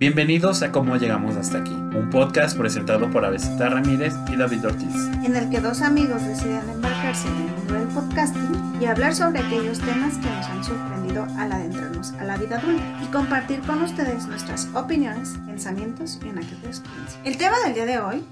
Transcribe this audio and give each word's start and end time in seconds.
Bienvenidos 0.00 0.62
a 0.62 0.70
Cómo 0.70 0.96
Llegamos 0.96 1.34
Hasta 1.34 1.58
Aquí, 1.58 1.72
un 1.72 2.08
podcast 2.08 2.56
presentado 2.56 3.10
por 3.10 3.24
Avesita 3.24 3.68
Ramírez 3.68 4.14
y 4.32 4.36
David 4.36 4.66
Ortiz. 4.66 4.94
en 5.24 5.34
el 5.34 5.50
que 5.50 5.60
dos 5.60 5.82
amigos 5.82 6.24
deciden 6.24 6.70
embarcarse 6.70 7.26
en 7.26 7.34
el 7.34 7.50
mundo 7.56 7.74
del 7.74 7.88
podcasting 7.88 8.80
y 8.80 8.84
hablar 8.84 9.12
sobre 9.12 9.40
aquellos 9.40 9.80
temas 9.80 10.16
que 10.18 10.30
nos 10.30 10.46
han 10.46 10.62
sorprendido 10.62 11.24
al 11.36 11.50
adentrarnos 11.50 12.12
a 12.12 12.22
la 12.22 12.36
vida 12.36 12.58
adulta 12.58 13.00
y 13.02 13.06
compartir 13.06 13.58
con 13.62 13.82
ustedes 13.82 14.28
nuestras 14.28 14.68
opiniones, 14.72 15.30
pensamientos 15.46 16.20
y 16.22 16.28
experiencia. 16.28 17.20
El 17.24 17.36
tema 17.36 17.56
del 17.64 17.74
día 17.74 17.86
de 17.86 17.98
hoy 17.98 18.24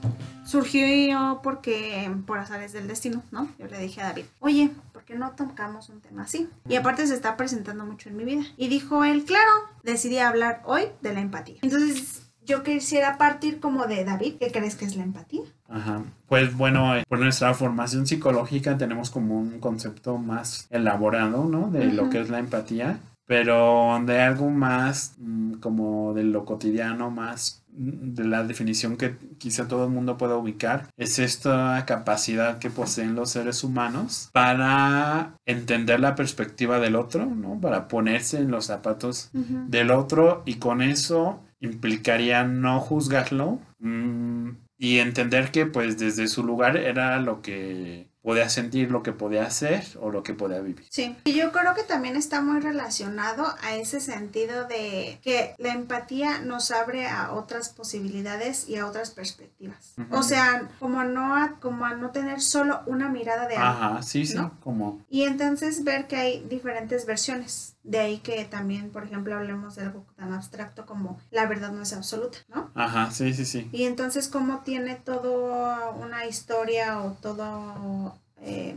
surgió 0.44 1.40
porque 1.42 2.08
por 2.26 2.38
azares 2.38 2.74
del 2.74 2.86
destino, 2.86 3.24
¿no? 3.32 3.48
Yo 3.58 3.66
le 3.66 3.78
dije 3.80 4.00
a 4.02 4.04
David, 4.04 4.26
oye, 4.38 4.70
¿por 4.85 4.85
qué 5.06 5.14
no 5.14 5.30
tocamos 5.30 5.88
un 5.88 6.00
tema 6.00 6.22
así? 6.22 6.48
Y 6.68 6.74
aparte 6.74 7.06
se 7.06 7.14
está 7.14 7.36
presentando 7.36 7.86
mucho 7.86 8.08
en 8.08 8.16
mi 8.16 8.24
vida. 8.24 8.42
Y 8.56 8.68
dijo 8.68 9.04
él, 9.04 9.24
claro, 9.24 9.50
decidí 9.82 10.18
hablar 10.18 10.62
hoy 10.64 10.82
de 11.00 11.14
la 11.14 11.20
empatía. 11.20 11.56
Entonces 11.62 12.26
yo 12.44 12.62
quisiera 12.62 13.16
partir 13.16 13.60
como 13.60 13.86
de 13.86 14.04
David, 14.04 14.34
¿qué 14.38 14.50
crees 14.50 14.76
que 14.76 14.84
es 14.84 14.96
la 14.96 15.04
empatía? 15.04 15.42
Ajá. 15.68 16.02
Pues 16.28 16.56
bueno, 16.56 16.96
eh, 16.96 17.04
por 17.08 17.18
nuestra 17.18 17.54
formación 17.54 18.06
psicológica 18.06 18.76
tenemos 18.76 19.10
como 19.10 19.38
un 19.38 19.60
concepto 19.60 20.18
más 20.18 20.66
elaborado, 20.70 21.44
¿no? 21.44 21.70
De 21.70 21.86
lo 21.86 22.10
que 22.10 22.20
es 22.20 22.30
la 22.30 22.38
empatía, 22.38 23.00
pero 23.26 24.00
de 24.04 24.20
algo 24.20 24.50
más 24.50 25.14
mm, 25.18 25.54
como 25.54 26.14
de 26.14 26.24
lo 26.24 26.44
cotidiano, 26.44 27.10
más 27.10 27.64
de 27.76 28.24
la 28.24 28.44
definición 28.44 28.96
que 28.96 29.16
quizá 29.38 29.68
todo 29.68 29.84
el 29.84 29.90
mundo 29.90 30.16
pueda 30.16 30.36
ubicar, 30.36 30.88
es 30.96 31.18
esta 31.18 31.84
capacidad 31.86 32.58
que 32.58 32.70
poseen 32.70 33.14
los 33.14 33.30
seres 33.30 33.62
humanos 33.64 34.30
para 34.32 35.34
entender 35.44 36.00
la 36.00 36.14
perspectiva 36.14 36.80
del 36.80 36.96
otro, 36.96 37.26
¿no? 37.26 37.60
Para 37.60 37.88
ponerse 37.88 38.38
en 38.38 38.50
los 38.50 38.66
zapatos 38.66 39.30
del 39.32 39.90
otro 39.90 40.42
y 40.46 40.54
con 40.54 40.82
eso 40.82 41.40
implicaría 41.60 42.44
no 42.44 42.80
juzgarlo 42.80 43.60
mm, 43.78 44.50
y 44.78 44.98
entender 44.98 45.50
que 45.50 45.66
pues 45.66 45.98
desde 45.98 46.28
su 46.28 46.44
lugar 46.44 46.76
era 46.76 47.18
lo 47.20 47.42
que 47.42 48.08
podía 48.26 48.48
sentir, 48.48 48.90
lo 48.90 49.04
que 49.04 49.12
podía 49.12 49.46
hacer 49.46 49.84
o 50.00 50.10
lo 50.10 50.24
que 50.24 50.34
podía 50.34 50.58
vivir. 50.58 50.84
Sí, 50.90 51.14
y 51.22 51.34
yo 51.34 51.52
creo 51.52 51.76
que 51.76 51.84
también 51.84 52.16
está 52.16 52.42
muy 52.42 52.58
relacionado 52.58 53.54
a 53.62 53.76
ese 53.76 54.00
sentido 54.00 54.64
de 54.64 55.20
que 55.22 55.54
la 55.58 55.72
empatía 55.72 56.40
nos 56.40 56.72
abre 56.72 57.06
a 57.06 57.30
otras 57.30 57.68
posibilidades 57.68 58.68
y 58.68 58.78
a 58.78 58.86
otras 58.88 59.12
perspectivas. 59.12 59.94
O 60.10 60.24
sea, 60.24 60.68
como 60.80 61.04
no 61.04 61.36
a, 61.36 61.60
como 61.60 61.84
a 61.84 61.94
no 61.94 62.10
tener 62.10 62.40
solo 62.40 62.82
una 62.86 63.08
mirada 63.08 63.46
de 63.46 63.58
algo. 63.58 63.68
Ajá, 63.68 64.02
sí, 64.02 64.26
sí, 64.26 64.34
¿no? 64.34 64.58
como 64.58 65.04
Y 65.08 65.22
entonces 65.22 65.84
ver 65.84 66.08
que 66.08 66.16
hay 66.16 66.44
diferentes 66.48 67.06
versiones. 67.06 67.75
De 67.86 67.98
ahí 67.98 68.18
que 68.18 68.44
también, 68.44 68.90
por 68.90 69.04
ejemplo, 69.04 69.36
hablemos 69.36 69.76
de 69.76 69.82
algo 69.82 70.04
tan 70.16 70.32
abstracto 70.32 70.86
como 70.86 71.20
la 71.30 71.46
verdad 71.46 71.70
no 71.70 71.82
es 71.82 71.92
absoluta, 71.92 72.38
¿no? 72.52 72.70
Ajá, 72.74 73.12
sí, 73.12 73.32
sí, 73.32 73.44
sí. 73.44 73.68
Y 73.72 73.84
entonces 73.84 74.26
cómo 74.26 74.62
tiene 74.64 74.96
todo 74.96 75.92
una 75.94 76.26
historia 76.26 77.00
o 77.00 77.12
todo 77.12 78.18
eh, 78.40 78.76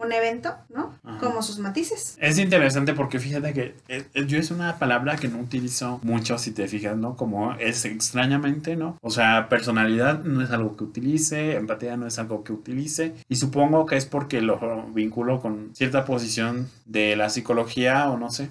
un 0.00 0.12
evento, 0.12 0.54
¿no? 0.68 0.94
Ajá. 1.04 1.18
Como 1.18 1.42
sus 1.42 1.58
matices. 1.58 2.16
Es 2.20 2.38
interesante 2.38 2.94
porque 2.94 3.18
fíjate 3.18 3.52
que 3.52 3.74
eh, 3.88 4.04
eh, 4.14 4.26
yo 4.26 4.38
es 4.38 4.50
una 4.50 4.78
palabra 4.78 5.16
que 5.16 5.28
no 5.28 5.38
utilizo 5.38 6.00
mucho 6.02 6.38
si 6.38 6.52
te 6.52 6.68
fijas, 6.68 6.96
¿no? 6.96 7.16
Como 7.16 7.54
es 7.54 7.84
extrañamente, 7.84 8.76
¿no? 8.76 8.98
O 9.02 9.10
sea, 9.10 9.48
personalidad 9.48 10.24
no 10.24 10.42
es 10.42 10.50
algo 10.50 10.76
que 10.76 10.84
utilice, 10.84 11.56
empatía 11.56 11.96
no 11.96 12.06
es 12.06 12.18
algo 12.18 12.44
que 12.44 12.52
utilice 12.52 13.14
y 13.28 13.36
supongo 13.36 13.86
que 13.86 13.96
es 13.96 14.06
porque 14.06 14.40
lo 14.40 14.58
vinculo 14.92 15.40
con 15.40 15.70
cierta 15.74 16.04
posición 16.04 16.68
de 16.86 17.16
la 17.16 17.30
psicología 17.30 18.10
o 18.10 18.18
no 18.18 18.30
sé. 18.30 18.50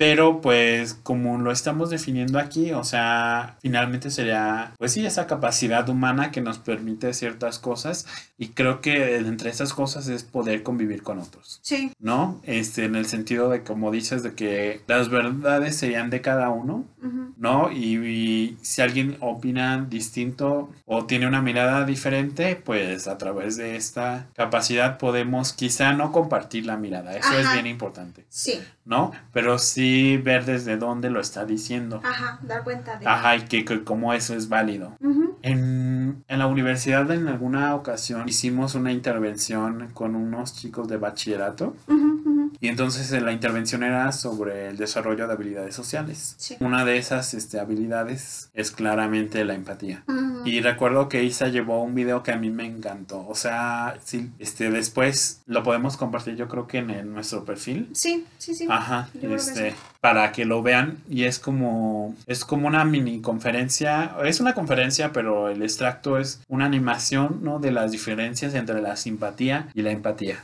Pero 0.00 0.40
pues 0.40 0.94
como 0.94 1.36
lo 1.36 1.52
estamos 1.52 1.90
definiendo 1.90 2.38
aquí, 2.38 2.72
o 2.72 2.84
sea, 2.84 3.58
finalmente 3.60 4.10
sería, 4.10 4.72
pues 4.78 4.92
sí, 4.92 5.04
esa 5.04 5.26
capacidad 5.26 5.86
humana 5.90 6.30
que 6.30 6.40
nos 6.40 6.58
permite 6.58 7.12
ciertas 7.12 7.58
cosas 7.58 8.06
y 8.38 8.48
creo 8.48 8.80
que 8.80 9.16
entre 9.18 9.50
esas 9.50 9.74
cosas 9.74 10.08
es 10.08 10.22
poder 10.24 10.62
convivir 10.62 11.02
con 11.02 11.18
otros. 11.18 11.60
Sí, 11.62 11.92
¿no? 12.00 12.40
Este, 12.44 12.86
en 12.86 12.96
el 12.96 13.04
sentido 13.04 13.50
de, 13.50 13.62
como 13.62 13.90
dices, 13.90 14.22
de 14.22 14.32
que 14.34 14.80
las 14.86 15.10
verdades 15.10 15.76
serían 15.76 16.08
de 16.08 16.22
cada 16.22 16.48
uno, 16.48 16.86
ujú, 17.02 17.34
¿no? 17.36 17.70
Y, 17.70 17.96
y 17.96 18.56
si 18.62 18.80
alguien 18.80 19.18
opina 19.20 19.84
distinto 19.86 20.70
o 20.86 21.04
tiene 21.04 21.26
una 21.26 21.42
mirada 21.42 21.84
diferente, 21.84 22.56
pues 22.56 23.06
a 23.06 23.18
través 23.18 23.58
de 23.58 23.76
esta 23.76 24.28
capacidad 24.34 24.96
podemos 24.96 25.52
quizá 25.52 25.92
no 25.92 26.10
compartir 26.10 26.64
la 26.64 26.78
mirada, 26.78 27.18
eso 27.18 27.38
es 27.38 27.44
Ajá. 27.44 27.52
bien 27.52 27.66
importante, 27.66 28.24
sí, 28.30 28.58
¿no? 28.86 29.12
Pero 29.34 29.58
sí 29.58 29.89
ver 30.18 30.44
desde 30.44 30.76
dónde 30.76 31.10
lo 31.10 31.20
está 31.20 31.44
diciendo. 31.44 32.00
ajá, 32.04 32.38
dar 32.42 32.64
cuenta 32.64 32.96
de... 32.98 33.06
Ajá, 33.06 33.36
y 33.36 33.42
que, 33.42 33.64
que 33.64 33.82
cómo 33.84 34.12
eso 34.12 34.34
es 34.34 34.48
válido. 34.48 34.96
Ujú, 35.00 35.36
En, 35.42 36.24
en 36.28 36.38
la 36.38 36.46
universidad 36.46 37.10
en 37.10 37.28
alguna 37.28 37.74
ocasión 37.74 38.28
hicimos 38.28 38.74
una 38.74 38.92
intervención 38.92 39.88
con 39.94 40.14
unos 40.14 40.54
chicos 40.54 40.88
de 40.88 40.96
bachillerato 40.96 41.74
ujú, 41.88 42.19
y 42.60 42.68
entonces 42.68 43.10
eh, 43.12 43.20
la 43.20 43.32
intervención 43.32 43.82
era 43.82 44.12
sobre 44.12 44.68
el 44.68 44.76
desarrollo 44.76 45.26
de 45.26 45.32
habilidades 45.32 45.74
sociales. 45.74 46.34
Sí. 46.38 46.56
Una 46.60 46.84
de 46.84 46.98
esas 46.98 47.34
este, 47.34 47.58
habilidades 47.58 48.50
es 48.54 48.70
claramente 48.70 49.44
la 49.44 49.54
empatía. 49.54 50.02
Y 50.44 50.60
recuerdo 50.60 51.08
que 51.08 51.24
Isa 51.24 51.48
llevó 51.48 51.82
un 51.82 51.94
video 51.94 52.22
que 52.22 52.32
a 52.32 52.36
mí 52.36 52.50
me 52.50 52.64
encantó. 52.66 53.26
O 53.28 53.34
sea, 53.34 53.96
sí, 54.04 54.30
este, 54.38 54.70
después 54.70 55.42
lo 55.46 55.62
podemos 55.62 55.96
compartir 55.96 56.36
yo 56.36 56.48
creo 56.48 56.66
que 56.66 56.78
en, 56.78 56.90
el- 56.90 57.12
nuestro 57.12 57.44
perfil. 57.44 57.88
Sí, 57.92 58.24
sí, 58.38 58.54
sí. 58.54 58.66
Ajá, 58.70 59.08
que 59.20 59.34
este, 59.34 59.70
sí. 59.70 59.76
para 60.00 60.32
que 60.32 60.44
lo 60.44 60.62
vean 60.62 60.98
y 61.08 61.24
es 61.24 61.38
como 61.38 62.14
es 62.26 62.44
como 62.44 62.66
una 62.68 62.84
mini 62.84 63.20
conferencia, 63.20 64.16
es 64.24 64.40
una 64.40 64.54
conferencia, 64.54 65.12
pero 65.12 65.48
el 65.48 65.62
extracto 65.62 66.18
es 66.18 66.40
una 66.48 66.64
animación, 66.66 67.40
¿no? 67.42 67.58
de 67.58 67.70
las 67.72 67.90
diferencias 67.92 68.54
entre 68.54 68.80
la 68.80 68.96
simpatía 68.96 69.68
y 69.74 69.82
la 69.82 69.90
empatía. 69.90 70.42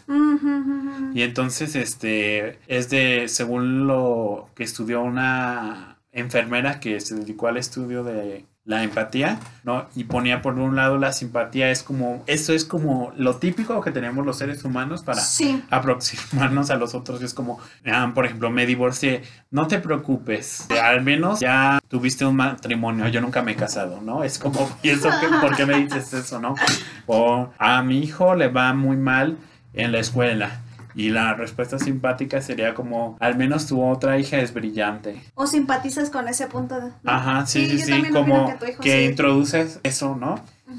Y 1.14 1.22
entonces 1.22 1.74
este 1.76 2.05
es 2.06 2.90
de 2.90 3.28
según 3.28 3.86
lo 3.86 4.48
que 4.54 4.64
estudió 4.64 5.02
una 5.02 5.98
enfermera 6.12 6.80
que 6.80 7.00
se 7.00 7.14
dedicó 7.14 7.48
al 7.48 7.58
estudio 7.58 8.02
de 8.02 8.44
la 8.66 8.82
empatía, 8.82 9.38
¿no? 9.62 9.86
Y 9.94 10.04
ponía 10.04 10.42
por 10.42 10.58
un 10.58 10.74
lado 10.74 10.98
la 10.98 11.12
simpatía 11.12 11.70
es 11.70 11.84
como 11.84 12.24
eso 12.26 12.52
es 12.52 12.64
como 12.64 13.12
lo 13.16 13.36
típico 13.36 13.80
que 13.80 13.92
tenemos 13.92 14.26
los 14.26 14.38
seres 14.38 14.64
humanos 14.64 15.04
para 15.04 15.20
Sí, 15.20 15.62
aproximarnos 15.70 16.70
a 16.70 16.76
los 16.76 16.94
otros. 16.94 17.22
Es 17.22 17.32
como, 17.32 17.60
ah, 17.86 18.10
por 18.12 18.26
ejemplo, 18.26 18.50
me 18.50 18.66
divorcié, 18.66 19.22
no 19.52 19.68
te 19.68 19.78
preocupes, 19.78 20.66
al 20.82 21.02
menos 21.02 21.38
ya 21.38 21.78
tuviste 21.86 22.24
un 22.24 22.36
matrimonio, 22.36 23.06
yo 23.06 23.20
nunca 23.20 23.40
me 23.40 23.52
he 23.52 23.56
casado, 23.56 24.00
¿no? 24.02 24.24
Es 24.24 24.38
como, 24.38 24.68
¿y 24.82 24.88
eso 24.90 25.10
qué, 25.20 25.28
por 25.40 25.54
qué 25.54 25.64
me 25.64 25.78
dices 25.78 26.12
eso, 26.12 26.40
no? 26.40 26.56
O 27.06 27.50
a 27.58 27.82
mi 27.82 28.00
hijo 28.00 28.34
le 28.34 28.48
va 28.48 28.74
muy 28.74 28.96
mal 28.96 29.38
en 29.74 29.92
la 29.92 30.00
escuela. 30.00 30.62
Y 30.96 31.10
la 31.10 31.34
respuesta 31.34 31.78
simpática 31.78 32.40
sería 32.40 32.74
como, 32.74 33.18
al 33.20 33.36
menos 33.36 33.66
tu 33.66 33.84
otra 33.84 34.18
hija 34.18 34.38
es 34.38 34.54
brillante. 34.54 35.22
o 35.34 35.46
simpatizas 35.46 36.08
con 36.08 36.26
ese 36.26 36.46
punto 36.46 36.80
de... 36.80 36.90
Ajá, 37.04 37.46
sí, 37.46 37.66
sí, 37.66 37.78
sí, 37.80 38.02
como 38.10 38.50
que 38.80 38.92
sí. 38.92 39.04
introduces 39.10 39.78
eso, 39.82 40.16
¿no? 40.16 40.36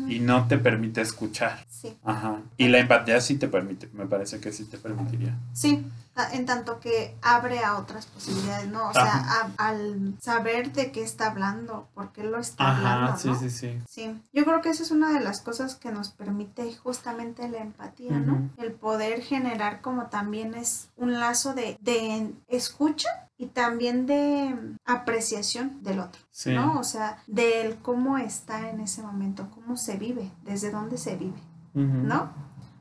Y 0.10 0.20
no 0.20 0.48
te 0.48 0.58
permite 0.58 1.02
escuchar. 1.02 1.64
Sí, 1.70 1.96
Ajá. 2.04 2.42
Y 2.58 2.68
la 2.68 2.80
empatía 2.80 3.22
sí 3.22 3.38
te 3.38 3.48
permite, 3.48 3.90
me 3.94 4.08
parece 4.08 4.40
que 4.40 4.52
sí 4.52 4.66
te 4.66 4.78
permitiría. 4.80 5.38
sí, 5.54 5.86
en 6.34 6.46
tanto 6.46 6.80
que 6.80 7.16
abre 7.22 7.64
a 7.64 7.78
otras 7.78 8.06
posibilidades, 8.08 8.68
¿no? 8.70 8.90
O 8.90 8.94
sea, 8.94 9.14
a- 9.16 9.52
al 9.70 10.16
saber 10.22 10.72
de 10.74 10.92
qué 10.92 11.04
está 11.04 11.28
hablando, 11.32 11.88
por 11.94 12.12
qué 12.12 12.24
lo 12.24 12.38
está 12.40 12.72
Ajá, 12.72 12.94
hablando, 12.96 13.18
sí, 13.20 13.28
¿no? 13.30 13.40
sí, 13.40 13.50
sí. 13.50 13.82
Sí, 13.88 14.22
yo 14.34 14.46
creo 14.46 14.62
que 14.62 14.70
esa 14.70 14.84
es 14.84 14.92
una 14.92 15.12
de 15.14 15.20
las 15.20 15.42
cosas 15.42 15.76
que 15.76 15.92
nos 15.92 16.10
permite 16.10 16.76
justamente 16.76 17.48
la 17.50 17.60
empatía, 17.60 18.18
¿no? 18.20 18.50
El 18.58 18.72
poder 18.74 19.22
generar 19.22 19.82
como 19.82 20.08
también 20.08 20.56
es 20.56 20.90
un 20.98 21.20
lazo 21.20 21.54
de, 21.54 21.78
de 21.82 22.34
escucha 22.48 23.10
y 23.38 23.48
también 23.48 24.06
de 24.08 24.56
apreciación 24.86 25.84
del 25.84 26.00
otro, 26.00 26.22
Sí. 26.32 26.52
¿no? 26.54 26.80
O 26.80 26.84
sea, 26.84 27.22
del 27.28 27.76
cómo 27.78 28.18
está 28.18 28.70
en 28.70 28.80
ese 28.80 29.02
momento, 29.02 29.48
cómo 29.54 29.78
se 29.78 29.98
vive, 29.98 30.32
desde 30.44 30.72
dónde 30.72 30.98
se 30.98 31.16
vive. 31.16 31.40
¿no? 31.74 32.32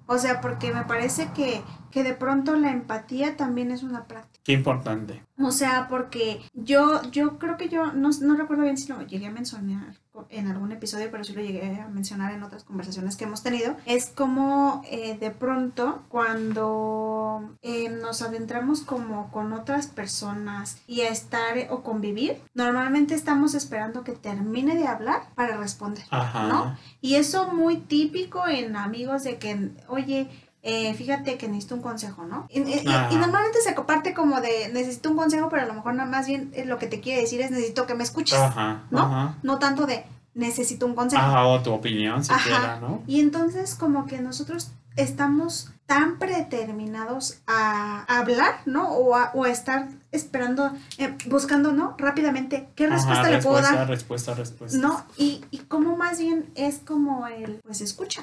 O 0.06 0.19
sea, 0.19 0.41
porque 0.41 0.73
me 0.73 0.85
parece 0.85 1.29
que, 1.35 1.62
que 1.91 2.05
de 2.05 2.14
pronto 2.14 2.56
la 2.56 2.70
empatía 2.70 3.37
también 3.37 3.70
es 3.70 3.82
una 3.82 4.06
práctica. 4.06 4.43
Qué 4.44 4.53
importante. 4.53 5.25
O 5.38 5.50
sea, 5.50 5.88
porque 5.88 6.41
yo, 6.55 7.03
yo 7.11 7.38
creo 7.38 7.56
que 7.56 7.69
yo, 7.69 7.93
no, 7.93 8.11
no 8.20 8.37
recuerdo 8.37 8.64
bien 8.64 8.76
si 8.76 8.88
lo 8.88 9.03
llegué 9.03 9.26
a 9.26 9.32
mencionar 9.32 9.97
en 10.31 10.49
algún 10.49 10.73
episodio, 10.73 11.09
pero 11.11 11.25
sí 11.25 11.33
lo 11.33 11.43
llegué 11.43 11.81
a 11.81 11.89
mencionar 11.89 12.33
en 12.33 12.43
otras 12.43 12.65
conversaciones 12.65 13.17
que 13.17 13.25
hemos 13.25 13.43
tenido, 13.43 13.77
es 13.87 14.07
como 14.07 14.83
eh, 14.91 15.17
de 15.19 15.31
pronto 15.31 16.03
cuando 16.09 17.57
eh, 17.63 17.89
nos 17.89 18.23
adentramos 18.23 18.81
como 18.81 19.31
con 19.31 19.53
otras 19.53 19.87
personas 19.87 20.83
y 20.87 21.03
a 21.03 21.09
estar 21.09 21.55
o 21.71 21.83
convivir, 21.83 22.41
normalmente 22.55 23.15
estamos 23.15 23.55
esperando 23.55 24.05
que 24.05 24.13
termine 24.13 24.75
de 24.77 24.87
hablar 24.87 25.23
para 25.35 25.57
responder, 25.57 26.05
Ajá. 26.11 26.49
¿no? 26.49 26.77
Y 27.01 27.15
eso 27.15 27.53
muy 27.53 27.77
típico 27.77 28.47
en 28.47 28.77
amigos 28.77 29.25
de 29.25 29.39
que, 29.39 29.71
oye, 29.89 30.29
eh, 30.69 30.93
fíjate 30.95 31.39
que 31.39 31.47
necesito 31.49 31.77
un 31.77 31.83
consejo, 31.83 32.25
¿no? 32.25 32.47
Y, 32.51 32.61
y- 32.61 32.83
y 32.85 32.89
Ajá. 32.89 33.09
normalmente 33.17 33.61
se 33.63 33.75
comparte 33.75 34.13
como 34.15 34.41
de 34.41 34.69
necesito 34.73 35.11
un 35.11 35.17
consejo, 35.17 35.49
pero 35.49 35.63
a 35.63 35.67
lo 35.67 35.75
mejor 35.75 35.95
nada 35.95 36.11
más 36.11 36.27
bien 36.27 36.51
eh, 36.55 36.65
lo 36.65 36.79
que 36.79 36.87
te 36.89 37.01
quiere 37.01 37.21
decir 37.23 37.41
es 37.41 37.51
necesito 37.51 37.87
que 37.87 37.95
me 37.95 38.03
escuches, 38.05 38.39
Ajá, 38.39 38.83
¿no? 38.91 38.99
ajá. 39.01 39.35
no 39.43 39.59
tanto 39.59 39.87
de 39.87 40.05
necesito 40.35 40.85
un 40.87 40.95
consejo. 40.95 41.23
Ajá, 41.23 41.47
o 41.47 41.63
tu 41.63 41.73
opinión 41.73 42.23
siquiera, 42.25 42.75
Ajá. 42.75 42.81
¿no? 42.81 43.03
Y 43.07 43.21
entonces 43.21 43.75
como 43.75 44.07
que 44.07 44.21
nosotros 44.21 44.71
estamos 44.97 45.71
tan 45.87 46.19
predeterminados 46.19 47.39
a 47.47 48.03
hablar, 48.19 48.57
¿no? 48.67 48.89
O 48.91 49.15
a, 49.15 49.31
o 49.35 49.45
a 49.45 49.51
estar 49.51 49.89
esperando, 50.11 50.73
eh, 50.99 51.17
buscando, 51.27 51.73
¿no? 51.73 51.95
Rápidamente, 51.99 52.69
¿qué 52.75 52.87
respuesta 52.89 53.23
Ajá, 53.23 53.31
le 53.31 53.43
puedo 53.43 53.61
dar? 53.62 53.87
respuesta, 53.89 54.35
respuesta. 54.35 54.79
¿No? 54.79 55.05
Y, 55.17 55.45
y 55.51 55.59
como 55.59 55.97
más 55.97 56.19
bien 56.19 56.51
es 56.55 56.79
como 56.79 57.27
el, 57.29 57.61
pues 57.65 57.81
escucha. 57.81 58.23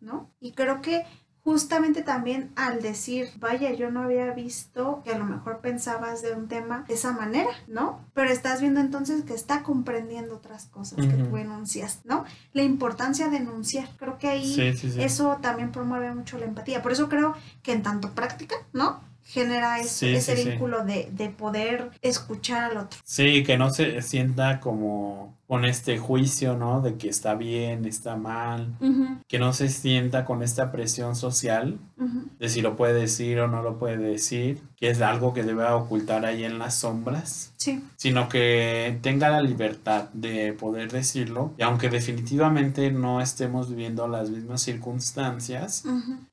¿no? 0.00 0.28
Y 0.40 0.52
creo 0.52 0.82
que 0.82 1.04
justamente 1.46 2.02
también 2.02 2.50
al 2.56 2.82
decir, 2.82 3.28
vaya, 3.38 3.72
yo 3.72 3.92
no 3.92 4.02
había 4.02 4.32
visto 4.32 5.00
que 5.04 5.12
a 5.12 5.18
lo 5.18 5.24
mejor 5.24 5.60
pensabas 5.60 6.20
de 6.20 6.32
un 6.32 6.48
tema 6.48 6.84
de 6.88 6.94
esa 6.94 7.12
manera, 7.12 7.50
¿no? 7.68 8.00
Pero 8.14 8.30
estás 8.30 8.60
viendo 8.60 8.80
entonces 8.80 9.22
que 9.22 9.32
está 9.32 9.62
comprendiendo 9.62 10.34
otras 10.34 10.66
cosas 10.66 11.06
que 11.06 11.14
tú 11.14 11.36
enuncias, 11.36 12.00
¿no? 12.04 12.24
La 12.52 12.64
importancia 12.64 13.28
de 13.28 13.36
enunciar, 13.36 13.88
creo 13.96 14.18
que 14.18 14.26
ahí 14.26 14.52
Sí, 14.54 14.76
sí, 14.76 14.90
sí. 14.90 15.00
eso 15.00 15.38
también 15.40 15.70
promueve 15.70 16.12
mucho 16.12 16.36
la 16.36 16.46
empatía. 16.46 16.82
Por 16.82 16.90
eso 16.90 17.08
creo 17.08 17.36
que 17.62 17.70
en 17.72 17.84
tanto 17.84 18.10
práctica, 18.10 18.56
¿no? 18.72 19.00
Genera 19.22 19.78
ese, 19.78 19.88
Sí, 19.88 20.14
ese 20.16 20.34
sí, 20.36 20.42
sí. 20.42 20.50
vínculo 20.50 20.84
de, 20.84 21.08
de 21.12 21.28
poder 21.30 21.92
escuchar 22.02 22.72
al 22.72 22.76
otro. 22.78 22.98
Sí, 23.04 23.44
que 23.44 23.56
no 23.56 23.70
se 23.70 24.02
sienta 24.02 24.58
como 24.58 25.35
con 25.46 25.64
este 25.64 25.98
juicio, 25.98 26.56
¿no? 26.56 26.80
De 26.80 26.96
que 26.96 27.08
está 27.08 27.34
bien, 27.34 27.84
está 27.84 28.16
mal, 28.16 28.76
que 29.28 29.38
no 29.38 29.52
se 29.52 29.68
sienta 29.68 30.24
con 30.24 30.42
esta 30.42 30.72
presión 30.72 31.14
social 31.16 31.78
de 32.38 32.48
si 32.48 32.60
lo 32.60 32.76
puede 32.76 32.94
decir 32.94 33.40
o 33.40 33.48
no 33.48 33.62
lo 33.62 33.78
puede 33.78 33.96
decir, 33.96 34.60
que 34.76 34.90
es 34.90 35.00
algo 35.00 35.32
que 35.32 35.42
debe 35.42 35.64
ocultar 35.68 36.26
ahí 36.26 36.44
en 36.44 36.58
las 36.58 36.74
sombras, 36.74 37.52
Sí, 37.56 37.82
sino 37.96 38.28
que 38.28 38.98
tenga 39.02 39.30
la 39.30 39.40
libertad 39.40 40.10
de 40.12 40.52
poder 40.52 40.92
decirlo 40.92 41.54
y 41.58 41.62
aunque 41.62 41.88
definitivamente 41.88 42.90
no 42.92 43.20
estemos 43.20 43.70
viviendo 43.70 44.06
las 44.08 44.30
mismas 44.30 44.60
circunstancias 44.62 45.84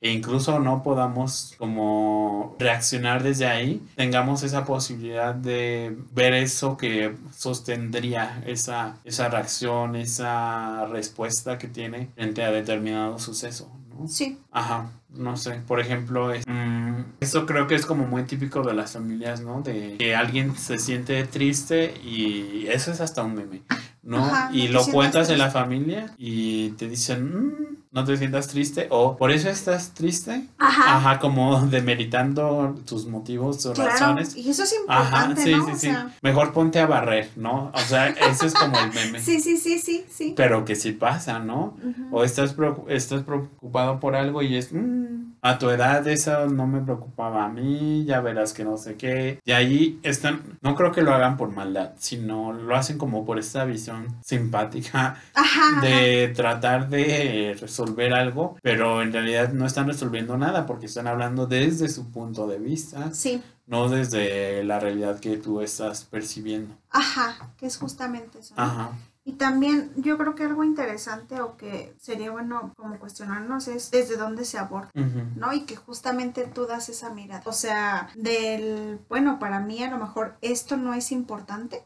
e 0.02 0.12
incluso 0.12 0.60
no 0.60 0.84
podamos 0.84 1.56
como 1.58 2.56
reaccionar 2.60 3.24
desde 3.24 3.48
ahí, 3.48 3.82
tengamos 3.96 4.44
esa 4.44 4.66
posibilidad 4.66 5.34
de 5.34 5.98
ver 6.14 6.34
eso 6.34 6.78
que 6.78 7.16
sostendría 7.36 8.44
esa, 8.46 8.98
esa 9.04 9.30
reacción, 9.30 9.96
esa 9.96 10.86
respuesta 10.88 11.58
que 11.58 11.68
tiene 11.68 12.10
frente 12.16 12.44
a 12.44 12.52
determinado 12.52 13.20
suceso, 13.20 13.72
¿no? 13.90 14.08
sí, 14.08 14.38
Ajá, 14.52 14.90
no 15.10 15.38
sé, 15.38 15.62
por 15.68 15.80
ejemplo, 15.80 16.32
es- 16.34 16.46
mm, 16.48 17.02
creo 17.46 17.68
que 17.68 17.76
es 17.76 17.86
como 17.86 18.06
muy 18.08 18.24
típico 18.24 18.64
de 18.64 18.74
las 18.74 18.94
familias, 18.94 19.42
¿no? 19.42 19.62
De 19.62 19.96
que 19.98 20.16
alguien 20.16 20.56
se 20.56 20.78
siente 20.80 21.24
triste 21.26 21.94
y 22.04 22.66
eso 22.68 22.92
es 22.92 23.02
hasta 23.02 23.24
un 23.24 23.36
meme, 23.36 23.62
¿no? 24.02 24.18
Ajá, 24.26 24.50
y 24.54 24.68
lo 24.70 24.86
cuentas 24.86 25.30
en 25.30 25.38
la 25.38 25.52
familia 25.52 26.14
y 26.18 26.70
te 26.72 26.88
dicen, 26.90 27.26
"Mm, 27.36 27.76
no 27.94 28.04
te 28.04 28.18
sientas 28.18 28.48
triste 28.48 28.88
o 28.90 29.16
por 29.16 29.32
eso 29.32 29.50
estás 29.50 29.94
triste. 29.94 30.48
ajá, 30.58 30.98
Ajá, 30.98 31.20
como 31.20 31.62
demeritando 31.68 32.76
tus 32.86 33.06
motivos, 33.06 33.60
tus 33.62 33.74
claro. 33.74 33.92
razones. 33.92 34.36
Y 34.36 34.50
eso 34.50 34.64
es 34.64 34.74
Ajá, 34.88 35.30
importante, 35.30 35.44
sí, 35.44 35.52
¿no? 35.56 35.66
sí, 35.66 35.72
O 35.72 35.76
sí. 35.76 35.88
sea, 35.88 36.12
Mejor 36.22 36.54
ponte 36.54 36.80
a 36.80 36.88
barrer, 36.88 37.30
¿no? 37.36 37.72
O 37.74 37.80
sea, 37.80 38.10
ese 38.10 38.48
es 38.48 38.56
como 38.56 38.78
el 38.80 38.92
meme. 38.94 39.20
sí, 39.20 39.40
sí, 39.40 39.58
sí, 39.58 39.80
sí, 39.80 40.06
sí. 40.10 40.34
Pero 40.36 40.66
que 40.66 40.76
sí 40.76 40.92
pasa, 40.92 41.40
¿no? 41.40 41.78
O 42.12 42.24
estás, 42.24 42.56
estás 42.90 43.24
preocupado 43.24 44.00
por 44.00 44.16
algo 44.16 44.42
y 44.42 44.56
es, 44.58 44.74
"Mm, 44.74 45.13
a 45.44 45.60
tu 45.60 45.70
edad 45.70 46.08
eso 46.08 46.48
no 46.48 46.66
me 46.66 46.82
preocupaba 46.82 47.46
a 47.46 47.50
mí, 47.50 48.06
ya 48.06 48.22
verás 48.22 48.54
que 48.54 48.64
no 48.64 48.78
sé 48.78 48.96
qué. 48.96 49.40
Y 49.46 49.52
ahí 49.52 50.00
están, 50.02 50.58
no 50.62 50.74
creo 50.76 50.92
que 50.92 51.02
lo 51.04 51.14
hagan 51.14 51.38
por 51.38 51.52
maldad, 51.52 51.92
sino 51.98 52.54
lo 52.54 52.76
hacen 52.76 52.98
como 52.98 53.26
por 53.26 53.38
esta 53.38 53.66
visión 53.66 54.08
simpática 54.26 55.22
Ajá, 55.36 55.62
ajá. 55.80 55.82
de 55.82 56.30
tratar 56.36 56.90
de 56.90 57.56
resolver 57.60 58.14
algo, 58.14 58.58
pero 58.64 59.02
en 59.02 59.12
realidad 59.14 59.52
no 59.54 59.66
están 59.66 59.88
resolviendo 59.88 60.38
nada 60.38 60.66
porque 60.66 60.86
están 60.88 61.08
hablando 61.08 61.46
desde 61.46 61.90
su 61.90 62.10
punto 62.12 62.48
de 62.48 62.58
vista, 62.60 63.12
Sí, 63.14 63.42
no 63.68 63.90
desde 63.90 64.64
la 64.64 64.80
realidad 64.80 65.20
que 65.20 65.38
tú 65.38 65.62
estás 65.62 66.06
percibiendo. 66.06 66.74
ajá, 66.90 67.50
que 67.58 67.66
es 67.66 67.78
justamente 67.78 68.40
eso. 68.40 68.54
¿no? 68.58 68.64
Ajá. 68.64 68.92
Y 69.26 69.34
también 69.34 69.92
yo 69.96 70.18
creo 70.18 70.36
que 70.36 70.44
algo 70.44 70.66
interesante 70.66 71.40
o 71.40 71.56
que 71.56 71.96
sería 72.00 72.32
bueno 72.32 72.74
como 72.76 73.00
cuestionarnos 73.00 73.70
es 73.70 73.90
desde 73.90 74.18
dónde 74.18 74.44
se 74.44 74.58
aborda. 74.58 74.92
¿no? 75.36 75.54
Y 75.54 75.62
que 75.62 75.76
justamente 75.78 76.46
tú 76.46 76.66
das 76.66 76.90
esa 76.90 77.10
mirada. 77.10 77.42
O 77.46 77.54
sea, 77.54 78.10
del, 78.16 79.00
bueno, 79.08 79.40
para 79.40 79.60
mí 79.60 79.82
a 79.82 79.90
lo 79.90 79.98
mejor 79.98 80.36
esto 80.42 80.76
no 80.76 80.94
es 80.94 81.12
importante, 81.12 81.86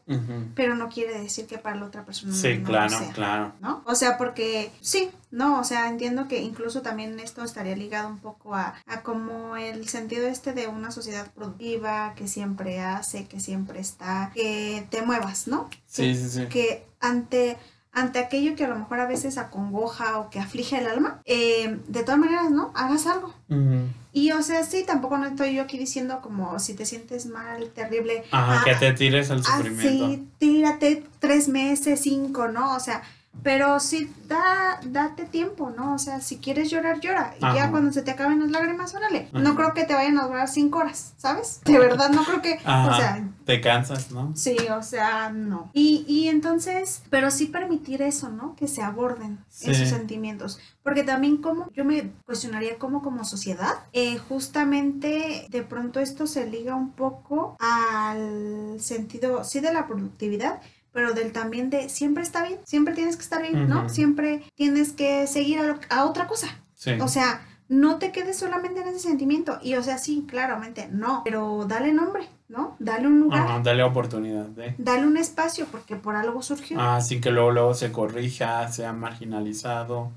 pero 0.54 0.74
no 0.74 0.88
quiere 0.88 1.20
decir 1.20 1.46
que 1.46 1.58
para 1.58 1.76
la 1.76 1.86
otra 1.86 2.04
persona 2.04 2.34
Sí, 2.34 2.54
no 2.54 2.60
lo 2.60 2.66
claro, 2.66 2.98
sea, 2.98 3.12
claro. 3.12 3.52
¿no? 3.60 3.82
O 3.84 3.94
sea, 3.94 4.18
porque 4.18 4.72
sí, 4.80 5.10
no, 5.30 5.60
o 5.60 5.64
sea, 5.64 5.88
entiendo 5.88 6.26
que 6.26 6.40
incluso 6.40 6.80
también 6.80 7.20
esto 7.20 7.44
estaría 7.44 7.76
ligado 7.76 8.08
un 8.08 8.18
poco 8.18 8.54
a, 8.54 8.74
a 8.86 9.02
como 9.02 9.56
el 9.56 9.88
sentido 9.88 10.26
este 10.26 10.52
de 10.52 10.68
una 10.68 10.90
sociedad 10.90 11.30
productiva 11.32 12.14
que 12.16 12.28
siempre 12.28 12.80
hace, 12.80 13.26
que 13.26 13.38
siempre 13.38 13.80
está, 13.80 14.30
que 14.34 14.86
te 14.90 15.02
muevas, 15.02 15.46
¿no? 15.46 15.68
Sí, 15.86 16.14
sí, 16.14 16.28
sí. 16.30 16.46
que 16.46 16.86
ante, 17.00 17.58
ante 17.92 18.20
aquello 18.20 18.56
que 18.56 18.64
a 18.64 18.68
lo 18.68 18.76
mejor 18.76 19.00
a 19.00 19.06
veces 19.06 19.36
acongoja 19.36 20.18
o 20.18 20.30
que 20.30 20.40
aflige 20.40 20.78
el 20.78 20.86
alma, 20.86 21.20
eh, 21.26 21.78
de 21.86 22.02
todas 22.04 22.18
maneras, 22.18 22.50
¿no? 22.50 22.72
Hagas 22.74 23.06
algo. 23.06 23.34
Y 24.12 24.32
o 24.32 24.42
sea, 24.42 24.64
sí, 24.64 24.84
tampoco 24.86 25.18
no 25.18 25.26
estoy 25.26 25.54
yo 25.54 25.62
aquí 25.62 25.78
diciendo 25.78 26.20
como 26.22 26.58
si 26.58 26.74
te 26.74 26.86
sientes 26.86 27.26
mal, 27.26 27.70
terrible. 27.70 28.24
Ajá, 28.30 28.60
ah, 28.60 28.64
que 28.64 28.74
te 28.74 28.92
tires 28.94 29.30
al 29.30 29.44
sufrimiento. 29.44 30.06
Así, 30.06 30.28
tírate 30.38 31.04
tres 31.18 31.48
meses, 31.48 32.00
cinco, 32.00 32.48
¿no? 32.48 32.74
O 32.74 32.80
sea, 32.80 33.02
pero 33.42 33.78
sí, 33.78 34.12
da, 34.26 34.80
date 34.84 35.24
tiempo, 35.24 35.70
¿no? 35.70 35.94
O 35.94 35.98
sea, 35.98 36.20
si 36.20 36.38
quieres 36.38 36.70
llorar, 36.70 37.00
llora. 37.00 37.34
Y 37.38 37.40
ya 37.40 37.70
cuando 37.70 37.92
se 37.92 38.02
te 38.02 38.10
acaben 38.10 38.40
las 38.40 38.50
lágrimas, 38.50 38.94
órale. 38.94 39.28
Ajá. 39.32 39.38
No 39.42 39.54
creo 39.54 39.74
que 39.74 39.84
te 39.84 39.94
vayan 39.94 40.18
a 40.18 40.26
durar 40.26 40.48
cinco 40.48 40.78
horas, 40.78 41.14
¿sabes? 41.18 41.60
De 41.64 41.78
verdad, 41.78 42.10
no 42.10 42.24
creo 42.24 42.42
que, 42.42 42.54
o 42.54 42.68
Ajá. 42.68 42.96
sea, 42.96 43.28
Te 43.44 43.60
cansas, 43.60 44.10
¿no? 44.10 44.32
Sí, 44.34 44.56
o 44.76 44.82
sea, 44.82 45.30
no. 45.30 45.70
Y, 45.72 46.04
y 46.08 46.28
entonces, 46.28 47.02
pero 47.10 47.30
sí 47.30 47.46
permitir 47.46 48.02
eso, 48.02 48.28
¿no? 48.28 48.56
Que 48.56 48.66
se 48.68 48.82
aborden 48.82 49.38
Sí. 49.48 49.70
esos 49.70 49.88
sentimientos. 49.88 50.58
Porque 50.82 51.02
también 51.04 51.36
como, 51.38 51.70
yo 51.72 51.84
me 51.84 52.10
cuestionaría 52.26 52.78
como 52.78 53.02
como 53.02 53.24
sociedad, 53.24 53.74
eh, 53.92 54.18
justamente 54.18 55.46
de 55.50 55.62
pronto 55.62 56.00
esto 56.00 56.26
se 56.26 56.46
liga 56.46 56.74
un 56.74 56.92
poco 56.92 57.56
al 57.60 58.76
sentido, 58.80 59.44
sí, 59.44 59.60
de 59.60 59.72
la 59.72 59.86
productividad, 59.86 60.60
pero 60.98 61.12
del 61.14 61.30
también 61.32 61.70
de 61.70 61.88
siempre 61.88 62.24
está 62.24 62.42
bien, 62.42 62.58
siempre 62.64 62.92
tienes 62.92 63.16
que 63.16 63.22
estar 63.22 63.40
bien, 63.40 63.68
¿no? 63.68 63.88
Siempre 63.88 64.42
tienes 64.56 64.90
que 64.92 65.28
seguir 65.28 65.60
a, 65.60 65.62
lo- 65.62 65.78
a 65.90 66.04
otra 66.06 66.26
cosa. 66.26 66.48
Sí. 66.74 66.90
O 67.00 67.06
sea, 67.06 67.46
no 67.68 67.98
te 67.98 68.10
quedes 68.10 68.36
solamente 68.36 68.80
en 68.80 68.88
ese 68.88 68.98
sentimiento. 68.98 69.60
Y 69.62 69.74
o 69.76 69.82
sea, 69.84 69.98
sí, 69.98 70.24
claramente, 70.28 70.88
no, 70.90 71.22
pero 71.24 71.66
dale 71.68 71.92
nombre, 71.92 72.28
¿no? 72.48 72.76
Dale 72.78 73.06
un 73.06 73.20
lugar. 73.20 73.42
Ajá, 73.42 73.60
dale 73.62 73.82
oportunidad 73.82 74.46
de. 74.46 74.74
Dale 74.78 75.06
un 75.06 75.16
espacio 75.16 75.66
porque 75.70 75.96
por 75.96 76.16
algo 76.16 76.42
surgió. 76.42 76.80
Ah, 76.80 77.00
sin 77.00 77.20
que 77.20 77.30
luego, 77.30 77.50
luego 77.50 77.74
se 77.74 77.92
corrija, 77.92 78.68
sea 78.68 78.92
marginalizado. 78.92 80.10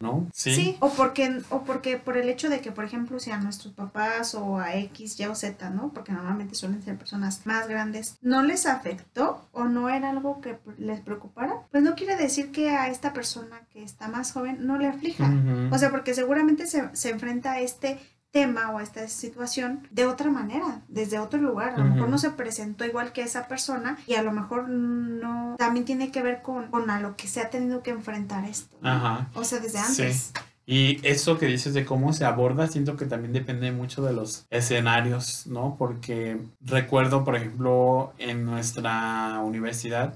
¿no? 0.00 0.26
Sí. 0.32 0.54
Sí, 0.54 0.76
o 0.80 0.90
porque, 0.90 1.40
o 1.50 1.62
porque 1.62 1.96
por 1.96 2.16
el 2.16 2.28
hecho 2.28 2.48
de 2.48 2.60
que, 2.60 2.72
por 2.72 2.84
ejemplo, 2.84 3.18
si 3.18 3.30
a 3.30 3.38
nuestros 3.38 3.74
papás 3.74 4.34
o 4.34 4.58
a 4.58 4.74
X, 4.74 5.18
Y 5.20 5.26
o 5.26 5.34
Z, 5.34 5.70
¿no? 5.70 5.92
Porque 5.92 6.12
normalmente 6.12 6.54
suelen 6.54 6.82
ser 6.82 6.96
personas 6.96 7.42
más 7.46 7.68
grandes, 7.68 8.16
no 8.22 8.42
les 8.42 8.66
afectó 8.66 9.46
o 9.52 9.64
no 9.64 9.88
era 9.88 10.10
algo 10.10 10.40
que 10.40 10.58
les 10.78 11.00
preocupara, 11.00 11.54
pues 11.70 11.82
no 11.82 11.94
quiere 11.94 12.16
decir 12.16 12.52
que 12.52 12.70
a 12.70 12.88
esta 12.88 13.12
persona 13.12 13.60
que 13.70 13.82
está 13.82 14.08
más 14.08 14.32
joven 14.32 14.66
no 14.66 14.78
le 14.78 14.88
aflija. 14.88 15.30
O 15.70 15.78
sea, 15.78 15.90
porque 15.90 16.14
seguramente 16.14 16.66
se, 16.66 16.94
se 16.94 17.10
enfrenta 17.10 17.52
a 17.52 17.60
este 17.60 17.98
tema 18.30 18.70
o 18.70 18.78
a 18.78 18.82
esta 18.82 19.08
situación 19.08 19.86
de 19.90 20.06
otra 20.06 20.30
manera, 20.30 20.82
desde 20.88 21.18
otro 21.18 21.40
lugar. 21.40 21.74
A 21.74 21.78
lo 21.78 21.84
mejor 21.84 22.08
no 22.08 22.18
se 22.18 22.30
presentó 22.30 22.84
igual 22.84 23.12
que 23.12 23.22
esa 23.22 23.48
persona 23.48 23.98
y 24.06 24.14
a 24.14 24.22
lo 24.22 24.32
mejor 24.32 24.68
no, 24.68 25.56
también 25.58 25.84
tiene 25.84 26.10
que 26.10 26.22
ver 26.22 26.42
con, 26.42 26.68
con 26.70 26.90
a 26.90 27.00
lo 27.00 27.16
que 27.16 27.26
se 27.28 27.40
ha 27.40 27.50
tenido 27.50 27.82
que 27.82 27.90
enfrentar 27.90 28.44
esto. 28.44 28.76
Ajá. 28.82 29.28
O 29.34 29.44
sea, 29.44 29.60
desde 29.60 29.78
Sí. 29.78 30.02
antes. 30.02 30.32
Y 30.70 31.00
eso 31.02 31.38
que 31.38 31.46
dices 31.46 31.72
de 31.72 31.86
cómo 31.86 32.12
se 32.12 32.26
aborda, 32.26 32.66
siento 32.66 32.98
que 32.98 33.06
también 33.06 33.32
depende 33.32 33.72
mucho 33.72 34.02
de 34.02 34.12
los 34.12 34.44
escenarios, 34.50 35.46
¿no? 35.46 35.76
Porque 35.78 36.42
recuerdo, 36.60 37.24
por 37.24 37.36
ejemplo, 37.36 38.12
en 38.18 38.44
nuestra 38.44 39.40
universidad, 39.42 40.12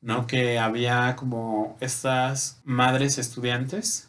¿no? 0.00 0.26
Que 0.26 0.58
había 0.58 1.14
como 1.16 1.76
estas 1.80 2.62
madres 2.64 3.18
estudiantes, 3.18 4.08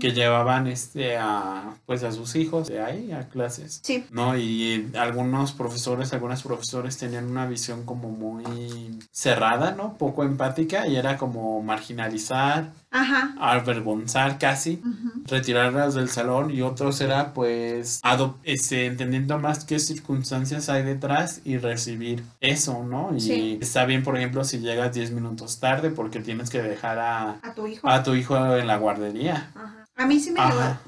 Que 0.00 0.12
llevaban 0.12 0.66
este 0.66 1.16
a 1.16 1.74
pues 1.86 2.02
a 2.02 2.10
sus 2.12 2.34
hijos 2.34 2.68
de 2.68 2.80
ahí 2.80 3.12
a 3.12 3.28
clases. 3.28 3.80
Sí. 3.82 4.04
¿no? 4.10 4.36
Y 4.36 4.90
algunos 4.98 5.52
profesores, 5.52 6.12
algunas 6.12 6.42
profesores 6.42 6.98
tenían 6.98 7.30
una 7.30 7.46
visión 7.46 7.84
como 7.84 8.08
muy 8.08 8.98
cerrada, 9.12 9.72
¿no? 9.72 9.96
Poco 9.96 10.24
empática 10.24 10.86
y 10.88 10.96
era 10.96 11.16
como 11.16 11.62
marginalizar, 11.62 12.72
Ajá. 12.90 13.34
avergonzar 13.38 14.38
casi, 14.38 14.80
retirarlas 15.26 15.94
del 15.94 16.08
salón 16.08 16.50
y 16.50 16.62
otros 16.62 17.00
era 17.00 17.32
pues 17.34 18.00
este, 18.44 18.86
entendiendo 18.86 19.38
más 19.38 19.64
qué 19.64 19.78
circunstancias 19.78 20.68
hay 20.68 20.82
detrás 20.84 21.40
y 21.44 21.58
recibir 21.58 22.22
eso, 22.40 22.82
¿no? 22.84 23.14
Y 23.14 23.20
Sí. 23.20 23.58
está 23.60 23.84
bien, 23.84 24.02
por 24.02 24.16
ejemplo, 24.16 24.42
si 24.44 24.58
llegas 24.60 24.94
10 24.94 25.10
minutos 25.10 25.60
tarde 25.60 25.90
porque 25.90 26.20
tienes 26.20 26.48
que 26.50 26.62
dejar 26.62 26.98
a, 26.98 27.30
A 27.42 27.54
tu 27.54 27.66
hijo. 27.66 27.88
a 27.88 28.02
tu 28.02 28.14
hijo 28.14 28.36
en 28.56 28.66
la 28.66 28.76
guardería. 28.78 29.50
Ajá. 29.54 29.84
A 29.96 30.06
mí 30.06 30.18
sí 30.20 30.30
me, 30.30 30.40
llegó- 30.40 30.78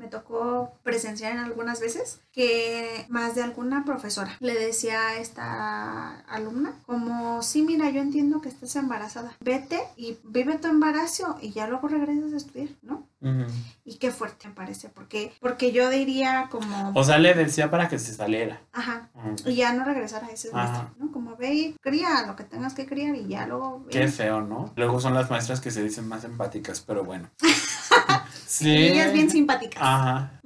me 0.00 0.08
tocó 0.08 0.72
presenciar 0.82 1.32
en 1.32 1.38
algunas 1.38 1.78
veces 1.78 2.20
que 2.32 3.04
más 3.10 3.34
de 3.34 3.42
alguna 3.42 3.84
profesora 3.84 4.34
le 4.40 4.54
decía 4.54 5.08
a 5.08 5.16
esta 5.16 6.20
alumna 6.20 6.72
como, 6.86 7.42
sí, 7.42 7.60
mira, 7.62 7.90
yo 7.90 8.00
entiendo 8.00 8.40
que 8.40 8.48
estás 8.48 8.74
embarazada, 8.76 9.36
vete 9.40 9.78
y 9.96 10.16
vive 10.24 10.56
tu 10.56 10.68
embarazo 10.68 11.36
y 11.42 11.52
ya 11.52 11.66
luego 11.66 11.88
regresas 11.88 12.32
a 12.32 12.36
estudiar, 12.38 12.70
¿no? 12.82 13.06
Y 13.84 13.96
qué 13.96 14.10
fuerte 14.10 14.48
me 14.48 14.54
parece, 14.54 14.88
porque, 14.88 15.34
porque 15.40 15.72
yo 15.72 15.90
diría 15.90 16.48
como, 16.50 16.92
O 16.94 17.04
sea, 17.04 17.18
le 17.18 17.34
decía 17.34 17.70
para 17.70 17.86
que 17.90 17.98
se 17.98 18.14
saliera. 18.14 18.62
ajá, 18.72 19.10
y 19.44 19.56
ya 19.56 19.74
no 19.74 19.84
regresar 19.84 20.24
a 20.24 20.28
ese 20.28 20.48
semestre, 20.48 20.84
¿no? 20.96 21.12
Como 21.12 21.36
ve 21.36 21.52
y 21.52 21.74
cría 21.82 22.26
lo 22.26 22.34
que 22.36 22.44
tengas 22.44 22.72
que 22.72 22.86
criar 22.86 23.14
y 23.16 23.28
ya 23.28 23.46
luego... 23.46 23.84
Qué 23.90 24.08
feo, 24.08 24.40
¿no? 24.40 24.72
Luego 24.76 24.98
son 25.00 25.12
las 25.12 25.28
maestras 25.30 25.60
que 25.60 25.70
se 25.70 25.82
dicen 25.82 26.08
más 26.08 26.24
empáticas, 26.24 26.80
pero 26.80 27.04
bueno. 27.04 27.28
sí. 28.50 28.70
Ellas 28.70 29.12
bien 29.12 29.30
simpáticas. 29.30 29.82
Ajá. 29.82 30.40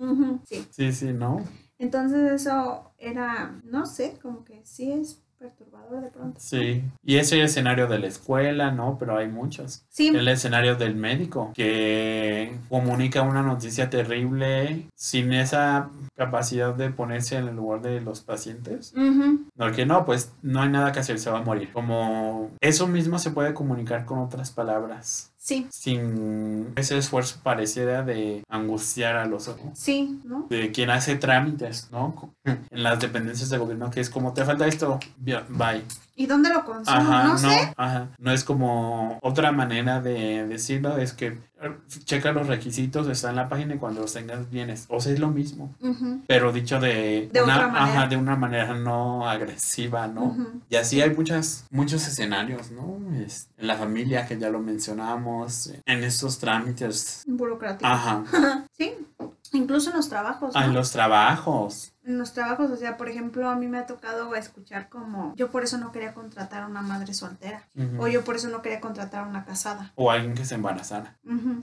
Sí. 0.46 0.66
Sí, 0.70 0.92
sí, 0.92 1.12
¿no? 1.12 1.42
Entonces 1.78 2.32
eso 2.32 2.92
era, 2.98 3.60
no 3.64 3.86
sé, 3.86 4.18
como 4.22 4.44
que 4.44 4.60
sí 4.64 4.92
es 4.92 5.20
perturbador 5.38 6.00
de 6.02 6.08
pronto. 6.08 6.40
Sí. 6.40 6.82
Y 7.04 7.16
ese 7.16 7.42
escenario 7.42 7.86
de 7.86 7.98
la 7.98 8.06
escuela, 8.06 8.70
¿no? 8.70 8.96
Pero 8.98 9.18
hay 9.18 9.28
muchos. 9.28 9.84
Sí, 9.90 10.08
El 10.08 10.26
escenario 10.28 10.76
del 10.76 10.94
médico, 10.94 11.52
que 11.54 12.56
comunica 12.70 13.22
una 13.22 13.42
noticia 13.42 13.90
terrible 13.90 14.88
sin 14.94 15.32
esa 15.34 15.90
capacidad 16.16 16.72
de 16.74 16.90
ponerse 16.90 17.36
en 17.36 17.48
el 17.48 17.56
lugar 17.56 17.82
de 17.82 18.00
los 18.00 18.20
pacientes. 18.20 18.94
ujú, 18.96 19.44
Porque 19.56 19.84
no, 19.84 20.04
pues 20.06 20.32
no 20.42 20.62
hay 20.62 20.70
nada 20.70 20.92
que 20.92 21.00
hacer, 21.00 21.18
se 21.18 21.30
va 21.30 21.38
a 21.40 21.42
morir. 21.42 21.70
Como 21.72 22.50
eso 22.60 22.86
mismo 22.86 23.18
se 23.18 23.32
puede 23.32 23.52
comunicar 23.52 24.04
con 24.06 24.20
otras 24.20 24.50
palabras. 24.52 25.32
Sí, 25.44 25.66
sin 25.70 26.72
ese 26.74 26.96
esfuerzo 26.96 27.38
pareciera 27.42 28.02
de 28.02 28.42
angustiar 28.48 29.16
a 29.16 29.26
los 29.26 29.48
ojos. 29.48 29.78
sí, 29.78 30.20
¿no? 30.24 30.46
De 30.48 30.72
quien 30.72 30.88
hace 30.88 31.16
trámites, 31.16 31.88
¿no? 31.92 32.34
En 32.44 32.82
las 32.82 32.98
dependencias 32.98 33.50
de 33.50 33.58
gobierno, 33.58 33.90
que 33.90 34.00
es 34.00 34.08
como, 34.08 34.32
te 34.32 34.44
falta 34.44 34.66
esto, 34.66 34.98
bye. 35.18 35.84
¿Y 36.16 36.26
dónde 36.26 36.48
lo 36.50 36.64
consumo? 36.64 36.96
Ajá, 36.96 37.24
no, 37.24 37.32
no, 37.32 37.38
sé. 37.38 37.74
ajá. 37.76 38.08
No 38.18 38.30
es 38.30 38.44
como 38.44 39.18
otra 39.22 39.50
manera 39.52 40.00
de 40.00 40.46
decirlo, 40.46 40.96
es 40.96 41.12
que 41.12 41.26
eh, 41.60 41.76
checa 42.04 42.30
los 42.32 42.46
requisitos, 42.46 43.08
está 43.08 43.30
en 43.30 43.36
la 43.36 43.48
página 43.48 43.74
y 43.74 43.78
cuando 43.78 44.00
los 44.02 44.12
tengas 44.12 44.48
vienes. 44.48 44.86
O 44.88 45.00
sea, 45.00 45.12
es 45.12 45.18
lo 45.18 45.28
mismo. 45.28 45.74
Pero 46.28 46.52
dicho 46.52 46.78
de, 46.78 47.28
De 47.32 47.42
una, 47.42 47.56
otra 47.56 47.68
manera. 47.68 47.98
ajá, 48.00 48.06
de 48.08 48.16
una 48.16 48.36
manera 48.36 48.74
no 48.74 49.28
agresiva, 49.28 50.06
¿no? 50.06 50.36
Y 50.68 50.76
así 50.76 51.00
hay 51.00 51.10
muchas, 51.14 51.66
muchos 51.70 52.06
escenarios, 52.06 52.70
¿no? 52.70 52.98
Es- 53.16 53.48
en 53.58 53.66
la 53.66 53.74
familia, 53.76 54.26
que 54.26 54.38
ya 54.38 54.50
lo 54.50 54.60
mencionamos, 54.60 55.72
en 55.84 56.04
estos 56.04 56.38
trámites. 56.38 57.22
Burocrático. 57.26 57.86
Ajá. 57.90 58.22
Sí, 58.76 58.92
incluso 59.52 59.90
en 59.90 59.96
los 59.96 60.08
trabajos, 60.08 60.52
¿no? 60.52 60.60
Ah, 60.60 60.64
en 60.64 60.74
los 60.74 60.90
trabajos. 60.90 61.92
En 62.06 62.18
los 62.18 62.32
trabajos, 62.32 62.70
o 62.70 62.76
sea, 62.76 62.96
por 62.96 63.08
ejemplo, 63.08 63.48
a 63.48 63.56
mí 63.56 63.66
me 63.66 63.78
ha 63.78 63.86
tocado 63.86 64.34
escuchar 64.34 64.88
como, 64.88 65.32
yo 65.36 65.50
por 65.50 65.64
eso 65.64 65.78
no 65.78 65.90
quería 65.90 66.12
contratar 66.12 66.62
a 66.62 66.66
una 66.66 66.82
madre 66.82 67.14
soltera, 67.14 67.64
o 67.98 68.06
yo 68.08 68.24
por 68.24 68.36
eso 68.36 68.48
no 68.50 68.60
quería 68.60 68.80
contratar 68.80 69.24
a 69.24 69.28
una 69.28 69.44
casada. 69.44 69.92
O 69.94 70.10
alguien 70.10 70.34
que 70.34 70.44
se 70.44 70.54
embarazara. 70.54 71.16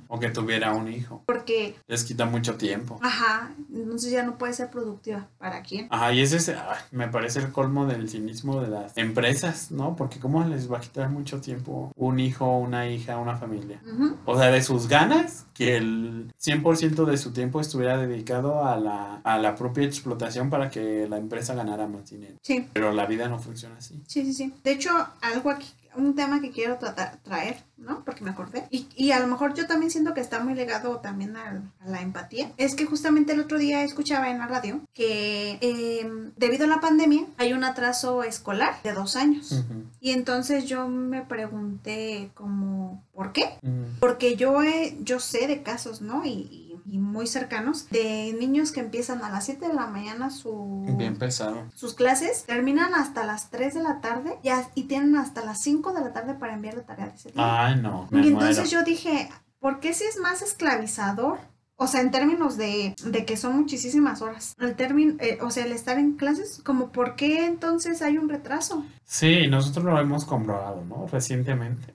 O 0.07 0.19
que 0.19 0.29
tuviera 0.29 0.73
un 0.73 0.87
hijo. 0.87 1.21
Porque, 1.27 1.75
Les 1.87 2.03
quita 2.03 2.25
mucho 2.25 2.55
tiempo. 2.55 2.99
ajá, 3.03 3.51
entonces 3.71 4.11
ya 4.11 4.23
no 4.23 4.37
puede 4.37 4.53
ser 4.53 4.69
productiva. 4.71 5.27
¿Para 5.37 5.61
quién? 5.61 5.87
Ajá, 5.91 6.11
y 6.11 6.21
ese 6.21 6.37
es, 6.37 6.51
me 6.91 7.07
parece 7.07 7.39
el 7.39 7.51
colmo 7.51 7.85
del 7.85 8.09
cinismo 8.09 8.61
de 8.61 8.69
las 8.69 8.97
empresas, 8.97 9.69
¿no? 9.71 9.95
Porque 9.95 10.19
¿cómo 10.19 10.43
les 10.43 10.71
va 10.71 10.77
a 10.77 10.81
quitar 10.81 11.09
mucho 11.09 11.39
tiempo 11.39 11.91
un 11.95 12.19
hijo, 12.19 12.57
una 12.57 12.87
hija, 12.87 13.17
una 13.17 13.35
familia? 13.37 13.79
O 14.25 14.37
sea, 14.37 14.49
de 14.49 14.63
sus 14.63 14.87
ganas, 14.87 15.45
que 15.53 15.77
el 15.77 16.33
100% 16.43 17.05
de 17.05 17.17
su 17.17 17.31
tiempo 17.31 17.61
estuviera 17.61 17.97
dedicado 17.97 18.65
a 18.65 18.77
la, 18.77 19.21
a 19.23 19.37
la 19.37 19.55
propia 19.55 19.85
explotación 19.85 20.30
para 20.49 20.69
que 20.69 21.07
la 21.09 21.17
empresa 21.17 21.53
ganara 21.55 21.87
más 21.87 22.09
dinero. 22.09 22.35
Sí. 22.41 22.67
Pero 22.73 22.91
la 22.91 23.05
vida 23.05 23.27
no 23.27 23.39
funciona 23.39 23.75
así. 23.77 24.01
Sí, 24.07 24.23
sí, 24.25 24.33
sí. 24.33 24.53
De 24.63 24.71
hecho, 24.71 24.89
algo 25.21 25.49
aquí, 25.49 25.67
un 25.95 26.15
tema 26.15 26.39
que 26.39 26.51
quiero 26.51 26.77
tratar, 26.77 27.17
traer, 27.21 27.57
¿no? 27.77 28.03
Porque 28.05 28.23
me 28.23 28.29
acordé. 28.31 28.65
Y, 28.69 28.87
y 28.95 29.11
a 29.11 29.19
lo 29.19 29.27
mejor 29.27 29.53
yo 29.53 29.67
también 29.67 29.91
siento 29.91 30.13
que 30.13 30.21
está 30.21 30.39
muy 30.39 30.53
ligado 30.53 30.97
también 30.99 31.35
al- 31.35 31.63
a, 31.81 31.89
la 31.89 32.01
empatía. 32.01 32.49
Es 32.55 32.75
que 32.75 32.85
justamente 32.85 33.33
el 33.33 33.41
otro 33.41 33.57
día 33.57 33.83
escuchaba 33.83 34.29
en 34.29 34.37
la 34.37 34.47
radio 34.47 34.79
que 34.93 35.57
eh, 35.59 36.09
debido 36.37 36.63
a 36.63 36.67
la 36.69 36.79
pandemia 36.79 37.25
hay 37.37 37.51
un 37.51 37.65
atraso 37.65 38.23
escolar 38.23 38.81
de 38.83 38.93
dos 38.93 39.17
años. 39.17 39.51
Ujú, 39.51 39.83
Y 39.99 40.11
entonces 40.11 40.63
yo 40.65 40.87
me 40.87 41.23
pregunté 41.23 42.31
como, 42.35 43.03
¿por 43.13 43.33
qué? 43.33 43.57
ujú. 43.61 43.85
Porque 43.99 44.37
yo, 44.37 44.63
he- 44.63 44.97
yo 45.01 45.19
sé 45.19 45.47
de 45.47 45.61
casos, 45.61 46.01
¿no? 46.01 46.23
Y, 46.23 46.29
y- 46.29 46.70
y 46.91 46.99
muy 46.99 47.25
cercanos 47.25 47.89
de 47.89 48.35
niños 48.37 48.71
que 48.73 48.81
empiezan 48.81 49.23
a 49.23 49.29
las 49.29 49.45
7 49.45 49.67
de 49.69 49.73
la 49.73 49.87
mañana 49.87 50.29
su, 50.29 50.83
Bien 50.97 51.17
pesado. 51.17 51.63
sus 51.73 51.93
clases 51.93 52.43
terminan 52.43 52.93
hasta 52.93 53.23
las 53.25 53.49
3 53.49 53.73
de 53.75 53.81
la 53.83 54.01
tarde 54.01 54.37
y, 54.43 54.49
as- 54.49 54.67
y 54.75 54.83
tienen 54.83 55.15
hasta 55.15 55.45
las 55.45 55.61
5 55.61 55.93
de 55.93 56.01
la 56.01 56.11
tarde 56.11 56.33
para 56.33 56.53
enviar 56.53 56.75
la 56.75 56.83
tarea 56.83 57.05
de 57.07 57.15
ese 57.15 57.31
día. 57.31 57.65
Ay, 57.67 57.77
no, 57.81 58.07
me 58.11 58.21
y 58.25 58.27
entonces 58.27 58.57
muero. 58.57 58.69
yo 58.71 58.83
dije, 58.83 59.29
¿por 59.59 59.79
qué 59.79 59.93
si 59.93 60.03
es 60.03 60.17
más 60.19 60.41
esclavizador? 60.41 61.39
O 61.83 61.87
sea, 61.87 62.01
en 62.01 62.11
términos 62.11 62.57
de, 62.57 62.93
de 63.03 63.25
que 63.25 63.35
son 63.37 63.57
muchísimas 63.57 64.21
horas. 64.21 64.55
El 64.59 64.75
término, 64.75 65.15
eh, 65.17 65.39
o 65.41 65.49
sea, 65.49 65.65
el 65.65 65.71
estar 65.71 65.97
en 65.97 66.13
clases, 66.13 66.61
como 66.63 66.91
por 66.91 67.15
qué 67.15 67.47
entonces 67.47 68.03
hay 68.03 68.19
un 68.19 68.29
retraso. 68.29 68.85
Sí, 69.03 69.47
nosotros 69.47 69.85
lo 69.85 69.99
hemos 69.99 70.25
comprobado, 70.25 70.85
¿no? 70.87 71.07
Recientemente. 71.11 71.91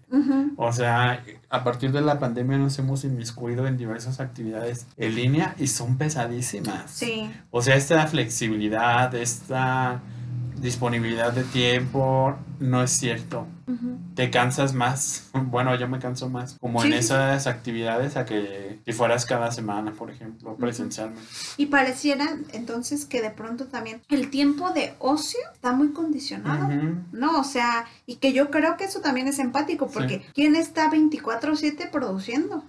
O 0.57 0.73
sea, 0.73 1.23
a 1.51 1.63
partir 1.63 1.93
de 1.93 2.01
la 2.01 2.19
pandemia 2.19 2.59
nos 2.59 2.77
hemos 2.81 3.05
inmiscuido 3.05 3.69
en 3.69 3.77
diversas 3.77 4.19
actividades 4.19 4.89
en 4.97 5.15
línea 5.15 5.55
y 5.57 5.69
son 5.69 5.97
pesadísimas. 5.97 6.91
Sí, 6.91 7.31
O 7.53 7.63
sea, 7.63 7.77
esta 7.77 8.05
flexibilidad, 8.09 9.15
esta 9.15 10.01
disponibilidad 10.61 11.33
de 11.33 11.45
tiempo, 11.45 12.35
no 12.61 12.83
es 12.83 12.91
cierto. 12.93 13.47
ujú, 13.67 13.99
Te 14.15 14.31
cansas 14.31 14.73
más. 14.75 15.31
Bueno, 15.47 15.75
yo 15.77 15.87
me 15.89 15.99
canso 15.99 16.29
más. 16.29 16.57
Como 16.61 16.83
en 16.83 16.89
Sí, 16.91 16.93
sí, 16.93 16.99
sí. 16.99 17.05
esas 17.07 17.47
actividades 17.47 18.17
a 18.17 18.25
que 18.25 18.81
si 18.85 18.93
fueras 18.93 19.25
cada 19.27 19.53
semana, 19.53 19.93
por 19.93 20.11
ejemplo, 20.11 20.57
presencialmente. 20.57 21.23
Y 21.57 21.67
pareciera 21.67 22.37
entonces 22.53 23.05
que 23.05 23.23
de 23.23 23.31
pronto 23.31 23.67
también 23.67 24.01
el 24.09 24.31
tiempo 24.31 24.71
de 24.71 24.95
ocio 24.99 25.41
está 25.55 25.73
muy 25.73 25.93
condicionado. 25.93 26.67
Ujú. 26.67 26.97
No, 27.13 27.41
o 27.41 27.45
sea, 27.45 27.85
y 28.07 28.17
que 28.17 28.33
yo 28.33 28.51
creo 28.51 28.77
que 28.77 28.85
eso 28.85 29.01
también 29.01 29.29
es 29.29 29.39
empático, 29.39 29.89
porque 29.89 30.23
¿quién 30.35 30.57
está 30.57 30.91
24/7 30.91 31.89
produciendo? 31.91 32.65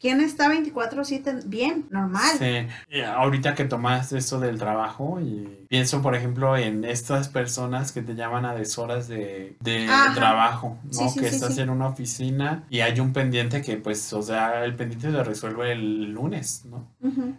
¿Quién 0.00 0.20
está 0.20 0.48
24/7 0.48 1.42
bien, 1.46 1.86
normal? 1.90 2.30
Sí, 2.38 2.66
y 2.90 3.00
ahorita 3.02 3.54
que 3.54 3.64
tomas 3.64 4.12
esto 4.12 4.40
del 4.40 4.58
trabajo 4.58 5.20
y 5.20 5.66
pienso, 5.68 6.02
por 6.02 6.14
ejemplo, 6.14 6.56
en 6.56 6.84
estas 6.84 7.28
personas 7.28 7.92
que 7.92 8.02
te 8.02 8.14
llaman 8.14 8.44
a 8.44 8.54
deshoras 8.54 9.01
de, 9.08 9.56
de 9.60 9.86
trabajo, 10.14 10.78
¿no? 10.84 11.08
Sí, 11.08 11.20
que 11.20 11.28
sí, 11.28 11.34
estás 11.36 11.54
sí. 11.54 11.60
en 11.60 11.70
una 11.70 11.88
oficina 11.88 12.64
y 12.70 12.80
hay 12.80 12.98
un 13.00 13.12
pendiente 13.12 13.62
que, 13.62 13.76
pues, 13.76 14.12
o 14.12 14.22
sea, 14.22 14.64
el 14.64 14.74
pendiente 14.74 15.10
se 15.10 15.24
resuelve 15.24 15.72
el 15.72 16.12
lunes, 16.12 16.64
¿no? 16.66 16.86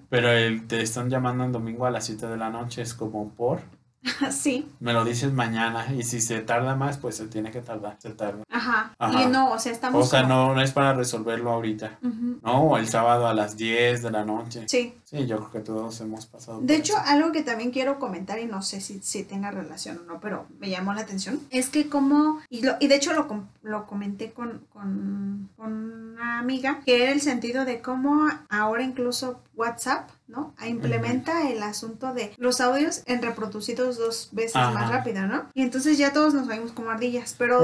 Pero 0.10 0.32
el, 0.32 0.67
te 0.67 0.82
están 0.82 1.10
llamando 1.10 1.46
el 1.46 1.51
domingo 1.51 1.86
a 1.86 1.91
las 1.91 2.05
7 2.05 2.27
de 2.27 2.38
la 2.38 2.50
noche, 2.50 2.82
es 2.82 2.93
como 2.93 3.29
por, 3.29 3.62
sí, 4.31 4.69
me 4.79 4.93
lo 4.93 5.05
dices 5.05 5.31
mañana 5.31 5.93
y 5.93 6.03
si 6.03 6.19
se 6.22 6.41
tarda 6.41 6.75
más, 6.75 6.98
pues 6.98 7.15
se 7.17 7.27
tiene 7.27 7.51
que 7.51 7.62
tardar, 7.62 7.95
se 8.00 8.12
tarda. 8.12 8.43
ajá. 8.50 8.93
Ajá. 9.00 9.24
Y 9.24 9.25
no, 9.27 9.51
o 9.51 9.60
sea, 9.60 9.72
estamos 9.72 10.05
O 10.05 10.10
sea, 10.10 10.24
como- 10.24 10.33
no, 10.33 10.55
no 10.55 10.62
es 10.62 10.72
para 10.72 10.93
resolverlo 10.93 11.51
ahorita, 11.51 12.00
Ujú. 12.01 12.39
¿no? 12.41 12.63
O 12.63 12.77
el 12.77 12.88
sábado 12.88 13.27
a 13.27 13.33
las 13.33 13.55
10 13.57 14.01
de 14.03 14.12
la 14.12 14.25
noche. 14.25 14.65
Sí. 14.67 14.93
Sí, 15.03 15.27
yo 15.27 15.38
creo 15.38 15.51
que 15.51 15.60
todos 15.60 16.00
hemos 16.01 16.25
pasado. 16.25 16.60
De 16.62 16.65
por 16.67 16.75
hecho, 16.75 16.93
eso. 16.93 17.03
algo 17.05 17.31
que 17.31 17.43
también 17.43 17.72
quiero 17.72 18.00
comentar 18.00 18.39
y 18.39 18.45
no 18.45 18.62
sé 18.62 18.81
si, 18.81 19.00
si 19.01 19.24
tenga 19.24 19.51
relación 19.51 20.00
o 20.00 20.03
no, 20.03 20.19
pero 20.19 20.48
me 20.60 20.69
llamó 20.69 20.93
la 20.93 21.01
atención, 21.01 21.39
es 21.51 21.69
que 21.69 21.88
como, 21.88 22.39
y, 22.50 22.63
lo, 22.63 22.74
y 22.79 22.88
de 22.88 22.95
hecho 22.95 23.13
lo, 23.13 23.27
lo 23.62 23.86
comenté 23.86 24.31
con, 24.31 24.65
con, 24.74 25.50
con 25.55 25.72
una 26.13 26.39
amiga, 26.39 26.81
que 26.86 27.03
era 27.03 27.12
el 27.12 27.22
sentido 27.22 27.63
de 27.65 27.81
cómo 27.81 28.27
ahora 28.50 28.83
incluso 28.83 29.39
WhatsApp, 29.55 30.10
¿no? 30.34 30.54
Implementa 30.68 31.50
el 31.50 31.62
asunto 31.63 32.13
de 32.13 32.34
los 32.38 32.60
audios 32.60 33.04
en 33.06 33.22
reproducidos 33.22 33.98
dos 33.98 34.30
veces 34.32 34.56
Ajá. 34.56 34.72
más 34.72 34.90
rápido, 34.90 35.28
¿no? 35.28 35.46
Y 35.54 35.62
entonces 35.62 35.98
ya 35.98 36.12
todos 36.12 36.34
nos 36.34 36.48
oímos 36.50 36.72
como 36.72 36.90
ardillas, 36.90 37.36
pero 37.38 37.62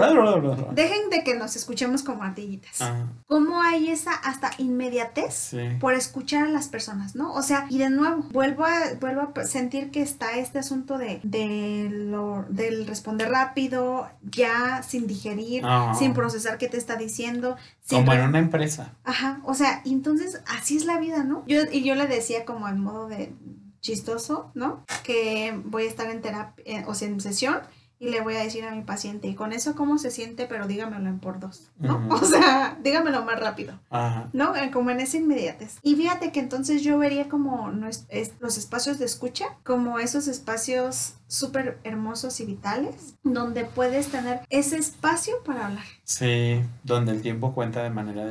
dejen 0.73 1.09
de 1.09 1.23
que 1.23 1.35
nos 1.35 1.55
escuchemos 1.55 2.03
como 2.03 2.23
ardillitas. 2.23 2.81
Ajá, 2.81 3.07
¿Cómo 3.27 3.61
hay 3.61 3.89
esa 3.89 4.13
hasta 4.13 4.51
inmediatez? 4.57 5.33
sí. 5.33 5.57
por 5.79 5.93
escuchar 5.93 6.45
a 6.45 6.49
las 6.49 6.67
personas, 6.67 7.15
¿no? 7.15 7.33
O 7.33 7.41
sea, 7.41 7.65
y 7.69 7.77
de 7.77 7.89
nuevo, 7.89 8.23
vuelvo 8.31 8.65
a, 8.65 8.93
vuelvo 8.99 9.33
a 9.35 9.45
sentir 9.45 9.91
que 9.91 10.01
está 10.01 10.37
este 10.37 10.59
asunto 10.59 10.97
de, 10.97 11.19
de 11.23 11.89
lo, 11.91 12.45
del 12.49 12.85
responder 12.87 13.29
rápido, 13.29 14.09
ya 14.21 14.83
sin 14.83 15.07
digerir, 15.07 15.65
Ajá. 15.65 15.95
sin 15.95 16.13
procesar 16.13 16.57
qué 16.57 16.67
te 16.67 16.77
está 16.77 16.95
diciendo. 16.95 17.57
Como 17.89 18.13
en 18.13 18.21
una 18.21 18.39
empresa. 18.39 18.93
Ajá, 19.03 19.41
o 19.45 19.53
sea, 19.53 19.81
y 19.83 19.93
entonces 19.93 20.41
así 20.47 20.77
es 20.77 20.85
la 20.85 20.99
vida, 20.99 21.23
¿no? 21.23 21.43
Yo, 21.47 21.61
y 21.71 21.83
yo 21.83 21.95
le 21.95 22.07
decía 22.07 22.45
como 22.45 22.67
en 22.67 22.79
modo 22.79 23.07
de 23.07 23.33
chistoso, 23.81 24.51
¿no? 24.53 24.85
Que 25.03 25.59
voy 25.65 25.83
a 25.83 25.87
estar 25.87 26.09
en 26.09 26.21
terapia, 26.21 26.85
o 26.87 26.93
sea, 26.93 27.07
en 27.07 27.19
sesión 27.19 27.59
y 27.99 28.09
le 28.09 28.21
voy 28.21 28.35
a 28.35 28.43
decir 28.43 28.63
a 28.63 28.71
mi 28.71 28.81
paciente, 28.81 29.27
y 29.27 29.35
con 29.35 29.51
eso 29.51 29.75
cómo 29.75 29.97
se 29.97 30.09
siente, 30.09 30.47
pero 30.47 30.67
dígamelo 30.67 31.09
en 31.09 31.19
por 31.19 31.39
dos, 31.39 31.69
¿no? 31.77 32.07
O 32.09 32.25
sea, 32.25 32.77
dígamelo 32.81 33.23
más 33.25 33.39
rápido. 33.39 33.79
Ajá. 33.89 34.29
¿no? 34.33 34.55
Eh, 34.55 34.71
Como 34.71 34.89
en 34.89 34.99
esa 34.99 35.17
inmediatez. 35.17 35.77
Y 35.83 35.95
fíjate 35.95 36.31
que 36.31 36.39
entonces 36.39 36.81
yo 36.81 36.97
vería 36.97 37.29
como 37.29 37.69
los 37.69 38.57
espacios 38.57 38.99
de 38.99 39.05
escucha, 39.05 39.45
como 39.63 39.99
esos 39.99 40.27
espacios 40.27 41.13
súper 41.27 41.79
hermosos 41.83 42.39
y 42.39 42.45
vitales, 42.45 43.15
donde 43.23 43.65
puedes 43.65 44.07
tener 44.07 44.41
ese 44.49 44.77
espacio 44.77 45.35
para 45.45 45.67
hablar. 45.67 45.85
Sí, 46.03 46.61
donde 46.83 47.11
el 47.11 47.21
tiempo 47.21 47.53
cuenta 47.53 47.83
de 47.83 47.89
manera 47.89 48.25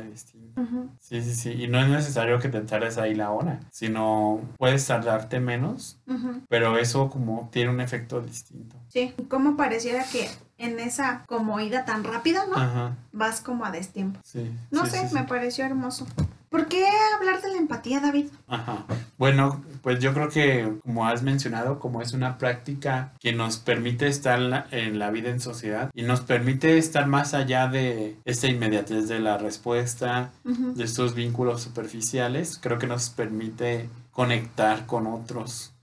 Sí, 0.99 1.21
sí, 1.21 1.33
sí. 1.35 1.51
Y 1.51 1.67
no 1.67 1.79
es 1.79 1.89
necesario 1.89 2.39
que 2.39 2.49
te 2.49 2.61
tardes 2.61 2.97
ahí 2.97 3.15
la 3.15 3.31
hora, 3.31 3.59
sino 3.71 4.41
puedes 4.57 4.85
tardarte 4.85 5.39
menos, 5.39 5.99
pero 6.47 6.77
eso 6.77 7.09
como 7.09 7.49
tiene 7.51 7.69
un 7.71 7.81
efecto 7.81 8.21
distinto. 8.21 8.75
Sí, 8.87 9.13
y 9.17 9.23
como 9.23 9.55
pareciera 9.57 10.03
que 10.03 10.29
en 10.57 10.79
esa 10.79 11.23
como 11.27 11.59
ida 11.59 11.85
tan 11.85 12.03
rápida, 12.03 12.45
¿no? 12.47 12.55
Ajá, 12.57 12.95
Vas 13.11 13.41
como 13.41 13.65
a 13.65 13.71
destiempo. 13.71 14.19
sí. 14.23 14.51
No 14.71 14.85
sí, 14.85 14.91
sé, 14.91 15.07
sí, 15.07 15.13
me 15.13 15.21
sí. 15.21 15.25
pareció 15.27 15.65
hermoso. 15.65 16.05
¿Por 16.49 16.67
qué 16.67 16.83
hablar 17.15 17.41
de 17.41 17.49
la 17.49 17.57
empatía, 17.57 17.99
David? 17.99 18.27
Ajá. 18.47 18.85
Bueno, 19.17 19.63
pues 19.83 19.99
yo 19.99 20.13
creo 20.13 20.29
que 20.29 20.79
como 20.83 21.05
has 21.07 21.21
mencionado, 21.21 21.79
como 21.79 22.01
es 22.01 22.13
una 22.13 22.37
práctica 22.39 23.13
que 23.19 23.33
nos 23.33 23.57
permite 23.57 24.07
estar 24.07 24.39
la- 24.39 24.65
en 24.71 24.97
la 24.97 25.11
vida 25.11 25.29
en 25.29 25.39
sociedad 25.39 25.91
y 25.93 26.01
nos 26.03 26.21
permite 26.21 26.77
estar 26.77 27.05
más 27.05 27.33
allá 27.35 27.67
de 27.67 28.17
esta 28.25 28.47
inmediatez 28.47 29.07
de 29.07 29.19
la 29.19 29.37
respuesta, 29.37 30.31
de 30.43 30.83
estos 30.83 31.13
vínculos 31.13 31.61
superficiales, 31.61 32.59
creo 32.61 32.79
que 32.79 32.87
nos 32.87 33.09
permite 33.11 33.89
conectar 34.11 34.85
con 34.85 35.07
otros. 35.07 35.73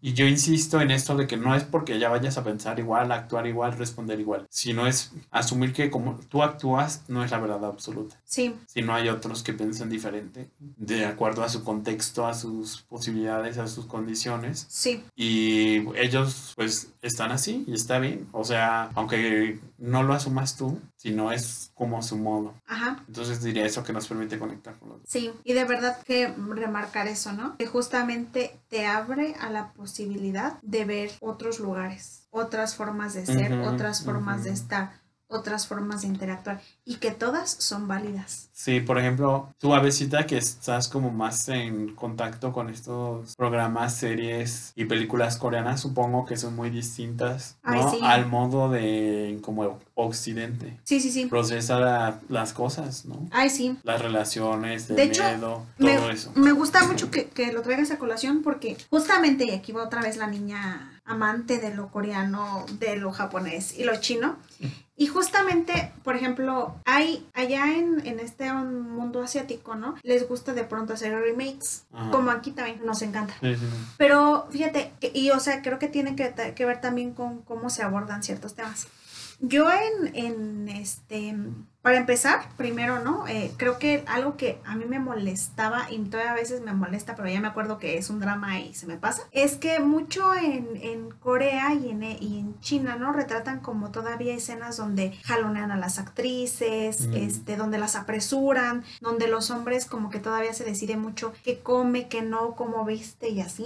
Y 0.00 0.12
yo 0.14 0.26
insisto 0.26 0.80
en 0.80 0.90
esto 0.90 1.16
de 1.16 1.26
que 1.26 1.36
no 1.36 1.54
es 1.54 1.64
porque 1.64 1.98
ya 1.98 2.08
vayas 2.08 2.38
a 2.38 2.44
pensar 2.44 2.78
igual, 2.78 3.12
actuar 3.12 3.46
igual, 3.46 3.76
responder 3.76 4.18
igual, 4.20 4.46
sino 4.50 4.86
es 4.86 5.12
asumir 5.30 5.72
que 5.72 5.90
como 5.90 6.18
tú 6.28 6.42
actúas 6.42 7.02
no 7.08 7.22
es 7.24 7.30
la 7.30 7.38
verdad 7.38 7.64
absoluta, 7.64 8.16
Sí, 8.24 8.54
sino 8.66 8.94
hay 8.94 9.08
otros 9.08 9.42
que 9.42 9.52
piensan 9.52 9.90
diferente, 9.90 10.48
de 10.58 11.04
acuerdo 11.06 11.42
a 11.44 11.48
su 11.48 11.62
contexto, 11.64 12.26
a 12.26 12.34
sus 12.34 12.82
posibilidades, 12.82 13.58
a 13.58 13.68
sus 13.68 13.86
condiciones, 13.86 14.66
sí, 14.68 15.04
y 15.14 15.86
ellos 15.96 16.52
pues 16.56 16.88
están 17.02 17.30
así 17.32 17.64
y 17.66 17.74
está 17.74 17.98
bien, 17.98 18.26
o 18.32 18.44
sea, 18.44 18.90
aunque 18.94 19.58
no 19.78 20.02
lo 20.02 20.14
asumas 20.14 20.56
tú, 20.56 20.80
sino 20.96 21.32
es 21.32 21.70
como 21.74 22.00
su 22.02 22.16
modo. 22.16 22.54
ajá. 22.66 23.02
Entonces 23.08 23.42
diría 23.42 23.66
eso 23.66 23.82
que 23.82 23.92
nos 23.92 24.06
permite 24.06 24.38
conectar 24.38 24.74
con 24.78 24.88
los 24.90 24.98
demás. 24.98 25.10
Sí, 25.10 25.32
y 25.44 25.52
de 25.52 25.64
verdad 25.64 25.98
que 26.02 26.32
remarcar 26.48 27.08
eso, 27.08 27.32
¿no? 27.32 27.56
Que 27.58 27.66
justamente 27.66 28.56
te 28.68 28.86
abre 28.86 29.34
a 29.42 29.50
la 29.50 29.72
posibilidad 29.72 30.58
de 30.62 30.84
ver 30.84 31.10
otros 31.20 31.58
lugares, 31.58 32.26
otras 32.30 32.76
formas 32.76 33.14
de 33.14 33.26
ser, 33.26 33.52
otras 33.60 34.04
formas 34.04 34.44
de 34.44 34.50
estar, 34.50 35.01
otras 35.32 35.66
formas 35.66 36.02
de 36.02 36.08
interactuar 36.08 36.60
y 36.84 36.96
que 36.96 37.10
todas 37.10 37.50
son 37.50 37.88
válidas. 37.88 38.48
Sí, 38.52 38.80
por 38.80 38.98
ejemplo, 38.98 39.48
tú 39.58 39.74
Avesita 39.74 40.26
que 40.26 40.38
estás 40.38 40.88
como 40.88 41.10
más 41.10 41.48
en 41.48 41.94
contacto 41.94 42.52
con 42.52 42.68
estos 42.70 43.34
programas, 43.36 43.94
series 43.96 44.72
y 44.76 44.84
películas 44.84 45.36
coreanas, 45.36 45.80
supongo 45.80 46.24
que 46.26 46.36
son 46.36 46.54
muy 46.54 46.70
distintas, 46.70 47.56
Ay, 47.62 47.80
¿no? 47.80 47.90
sí. 47.90 47.98
Al 48.02 48.26
modo 48.26 48.70
de 48.70 49.38
como 49.42 49.80
Occidente. 49.94 50.78
Sí, 50.84 51.00
sí, 51.00 51.10
sí. 51.10 51.26
Procesa 51.26 51.78
la- 51.80 52.20
las 52.28 52.52
cosas, 52.52 53.04
¿no? 53.04 53.26
Ay, 53.30 53.50
sí. 53.50 53.76
Las 53.82 54.00
relaciones, 54.00 54.88
el 54.90 54.96
De 54.96 55.02
hecho, 55.04 55.22
miedo, 55.24 55.66
todo 55.78 56.06
Me, 56.06 56.12
eso. 56.12 56.32
me 56.34 56.52
gusta 56.52 56.84
mucho 56.86 57.10
que, 57.10 57.26
que 57.28 57.52
lo 57.52 57.62
traigas 57.62 57.90
a 57.90 57.98
colación 57.98 58.42
porque 58.42 58.76
justamente, 58.90 59.44
y 59.46 59.50
aquí 59.50 59.72
va 59.72 59.84
otra 59.84 60.02
vez 60.02 60.16
la 60.16 60.26
niña 60.26 61.00
amante 61.04 61.58
de 61.58 61.74
lo 61.74 61.88
coreano, 61.90 62.64
de 62.78 62.96
lo 62.96 63.10
japonés 63.12 63.76
y 63.78 63.84
lo 63.84 63.96
chino. 64.00 64.36
Y 65.02 65.08
justamente, 65.08 65.90
por 66.04 66.14
ejemplo, 66.14 66.76
hay 66.84 67.26
allá 67.34 67.76
en, 67.76 68.06
en 68.06 68.20
este 68.20 68.52
mundo 68.52 69.20
asiático, 69.20 69.74
¿no? 69.74 69.96
Les 70.04 70.28
gusta 70.28 70.52
de 70.52 70.62
pronto 70.62 70.92
hacer 70.92 71.12
remakes, 71.12 71.86
Ajá. 71.92 72.12
como 72.12 72.30
aquí 72.30 72.52
también 72.52 72.86
nos 72.86 73.02
encanta. 73.02 73.34
Sí, 73.40 73.56
sí. 73.56 73.66
Pero 73.98 74.46
fíjate, 74.52 74.92
y 75.12 75.30
o 75.30 75.40
sea, 75.40 75.60
creo 75.60 75.80
que 75.80 75.88
tiene 75.88 76.14
que, 76.14 76.32
que 76.54 76.64
ver 76.64 76.80
también 76.80 77.14
con 77.14 77.42
cómo 77.42 77.68
se 77.68 77.82
abordan 77.82 78.22
ciertos 78.22 78.54
temas. 78.54 78.86
Yo 79.40 79.68
en, 79.72 80.14
en 80.14 80.68
este, 80.68 81.34
para 81.82 81.96
empezar, 81.96 82.48
primero, 82.56 83.00
¿no? 83.00 83.26
Eh, 83.26 83.52
creo 83.56 83.78
que 83.78 84.04
algo 84.06 84.36
que 84.36 84.60
a 84.64 84.76
mí 84.76 84.84
me 84.84 84.98
molestaba 85.00 85.90
y 85.90 85.98
todavía 85.98 86.32
a 86.32 86.36
veces 86.36 86.60
me 86.62 86.72
molesta, 86.72 87.16
pero 87.16 87.28
ya 87.28 87.40
me 87.40 87.48
acuerdo 87.48 87.78
que 87.78 87.98
es 87.98 88.08
un 88.08 88.20
drama 88.20 88.60
y 88.60 88.72
se 88.74 88.86
me 88.86 88.96
pasa, 88.96 89.22
es 89.32 89.56
que 89.56 89.80
mucho 89.80 90.32
en, 90.34 90.68
en 90.80 91.10
Corea 91.10 91.74
y 91.74 91.90
en, 91.90 92.02
y 92.04 92.38
en 92.38 92.60
China, 92.60 92.96
¿no? 92.96 93.12
Retratan 93.12 93.60
como 93.60 93.90
todavía 93.90 94.32
escenas 94.34 94.76
donde 94.76 95.12
jalonean 95.24 95.70
a 95.72 95.76
las 95.76 95.98
actrices, 95.98 97.08
Mm. 97.08 97.14
este, 97.14 97.56
donde 97.56 97.78
las 97.78 97.96
apresuran, 97.96 98.84
donde 99.00 99.26
los 99.26 99.50
hombres 99.50 99.86
como 99.86 100.08
que 100.10 100.18
todavía 100.20 100.52
se 100.54 100.64
decide 100.64 100.96
mucho 100.96 101.32
qué 101.44 101.58
come, 101.60 102.08
qué 102.08 102.22
no, 102.22 102.54
cómo 102.54 102.84
viste 102.84 103.28
y 103.28 103.40
así. 103.40 103.64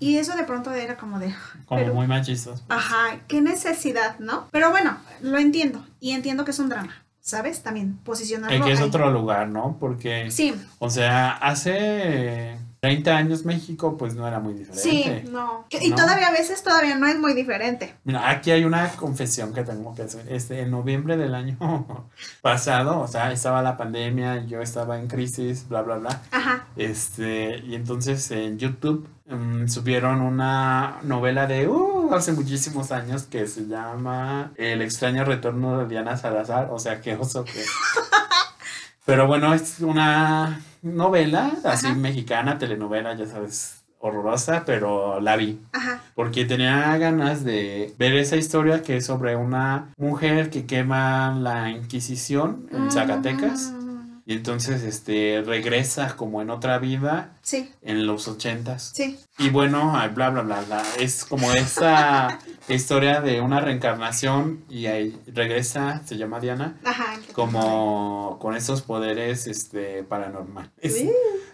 Y 0.00 0.16
eso 0.18 0.34
de 0.36 0.44
pronto 0.44 0.72
era 0.72 0.96
como 0.96 1.18
de, 1.18 1.34
Como 1.66 1.80
Pero- 1.80 1.94
muy 1.94 2.06
machistas. 2.06 2.62
pues. 2.66 2.78
ajá, 2.78 3.20
qué 3.28 3.40
necesidad, 3.40 4.18
¿no? 4.18 4.48
Pero 4.50 4.70
bueno, 4.70 4.96
lo 5.20 5.38
entiendo 5.38 5.84
y 6.00 6.10
entiendo 6.12 6.44
que 6.44 6.50
es 6.50 6.58
un 6.58 6.68
drama, 6.68 6.94
¿sabes? 7.26 7.60
También 7.64 7.96
posicionarlo. 8.04 8.56
En 8.56 8.62
que 8.62 8.70
es 8.70 8.80
ahí. 8.80 8.86
otro 8.86 9.10
lugar, 9.10 9.48
¿no? 9.48 9.76
Porque, 9.80 10.30
Sí, 10.30 10.54
o 10.78 10.88
sea, 10.88 11.32
hace 11.32 12.56
30 12.80 13.16
años 13.16 13.44
México 13.44 13.96
pues 13.96 14.14
no 14.14 14.26
era 14.26 14.38
muy 14.38 14.54
diferente. 14.54 14.82
sí, 14.82 15.30
no. 15.30 15.66
Y 15.70 15.90
¿no? 15.90 15.96
todavía 15.96 16.28
a 16.28 16.32
veces 16.32 16.62
todavía 16.62 16.96
no 16.96 17.06
es 17.06 17.18
muy 17.18 17.34
diferente. 17.34 17.94
Mira, 18.04 18.30
aquí 18.30 18.50
hay 18.50 18.64
una 18.64 18.88
confesión 18.92 19.52
que 19.52 19.62
tengo 19.64 19.94
que 19.94 20.02
hacer. 20.02 20.24
Este, 20.28 20.60
en 20.60 20.70
noviembre 20.70 21.16
del 21.16 21.34
año 21.34 21.56
pasado, 22.42 23.00
o 23.00 23.08
sea, 23.08 23.32
estaba 23.32 23.62
la 23.62 23.76
pandemia, 23.76 24.44
yo 24.44 24.60
estaba 24.60 24.98
en 24.98 25.08
crisis, 25.08 25.68
bla, 25.68 25.82
bla, 25.82 25.96
bla. 25.96 26.22
Ajá. 26.30 26.66
Este, 26.76 27.58
y 27.58 27.74
entonces 27.74 28.30
en 28.30 28.58
YouTube 28.58 29.08
mm, 29.26 29.68
subieron 29.68 30.20
una 30.20 30.98
novela 31.02 31.46
de 31.46 31.68
uh, 31.68 32.14
hace 32.14 32.32
muchísimos 32.32 32.92
años 32.92 33.24
que 33.24 33.46
se 33.46 33.66
llama 33.66 34.52
El 34.56 34.82
extraño 34.82 35.24
retorno 35.24 35.78
de 35.78 35.88
Diana 35.88 36.16
Salazar. 36.16 36.68
O 36.70 36.78
sea, 36.78 37.00
qué 37.00 37.16
oso 37.16 37.44
que. 37.44 37.62
Pero 39.06 39.26
bueno, 39.26 39.54
es 39.54 39.80
una 39.80 40.60
novela 40.82 41.52
así 41.64 41.92
mexicana, 41.94 42.58
telenovela, 42.58 43.14
ya 43.14 43.26
sabes, 43.26 43.84
horrorosa, 44.00 44.64
pero 44.66 45.20
la 45.20 45.36
vi. 45.36 45.60
Ajá. 45.72 46.00
porque 46.14 46.44
tenía 46.44 46.96
ganas 46.98 47.44
de 47.44 47.94
ver 47.98 48.14
esa 48.16 48.36
historia 48.36 48.82
que 48.82 48.96
es 48.96 49.06
sobre 49.06 49.36
una 49.36 49.88
mujer 49.96 50.50
que 50.50 50.66
quema 50.66 51.34
la 51.38 51.70
Inquisición 51.70 52.68
en 52.72 52.90
Zacatecas. 52.90 53.72
Mm, 53.72 53.85
y 54.26 54.34
entonces 54.34 54.82
este 54.82 55.42
regresa 55.46 56.16
como 56.16 56.42
en 56.42 56.50
otra 56.50 56.78
vida 56.78 57.32
Sí, 57.42 57.70
en 57.82 58.06
los 58.06 58.26
ochentas 58.26 58.90
sí. 58.94 59.18
y 59.38 59.50
bueno 59.50 59.92
bla 60.14 60.30
bla 60.30 60.42
bla 60.42 60.60
bla 60.62 60.82
es 60.98 61.24
como 61.24 61.52
esa 61.52 62.38
historia 62.68 63.20
de 63.20 63.40
una 63.40 63.60
reencarnación 63.60 64.64
y 64.68 64.86
ahí 64.86 65.16
regresa 65.32 66.02
se 66.04 66.16
llama 66.16 66.40
Diana 66.40 66.76
Ajá. 66.84 67.14
como 67.32 68.38
con 68.40 68.56
esos 68.56 68.82
poderes 68.82 69.46
este 69.46 70.02
paranormales 70.02 70.70
Uy. 70.82 71.10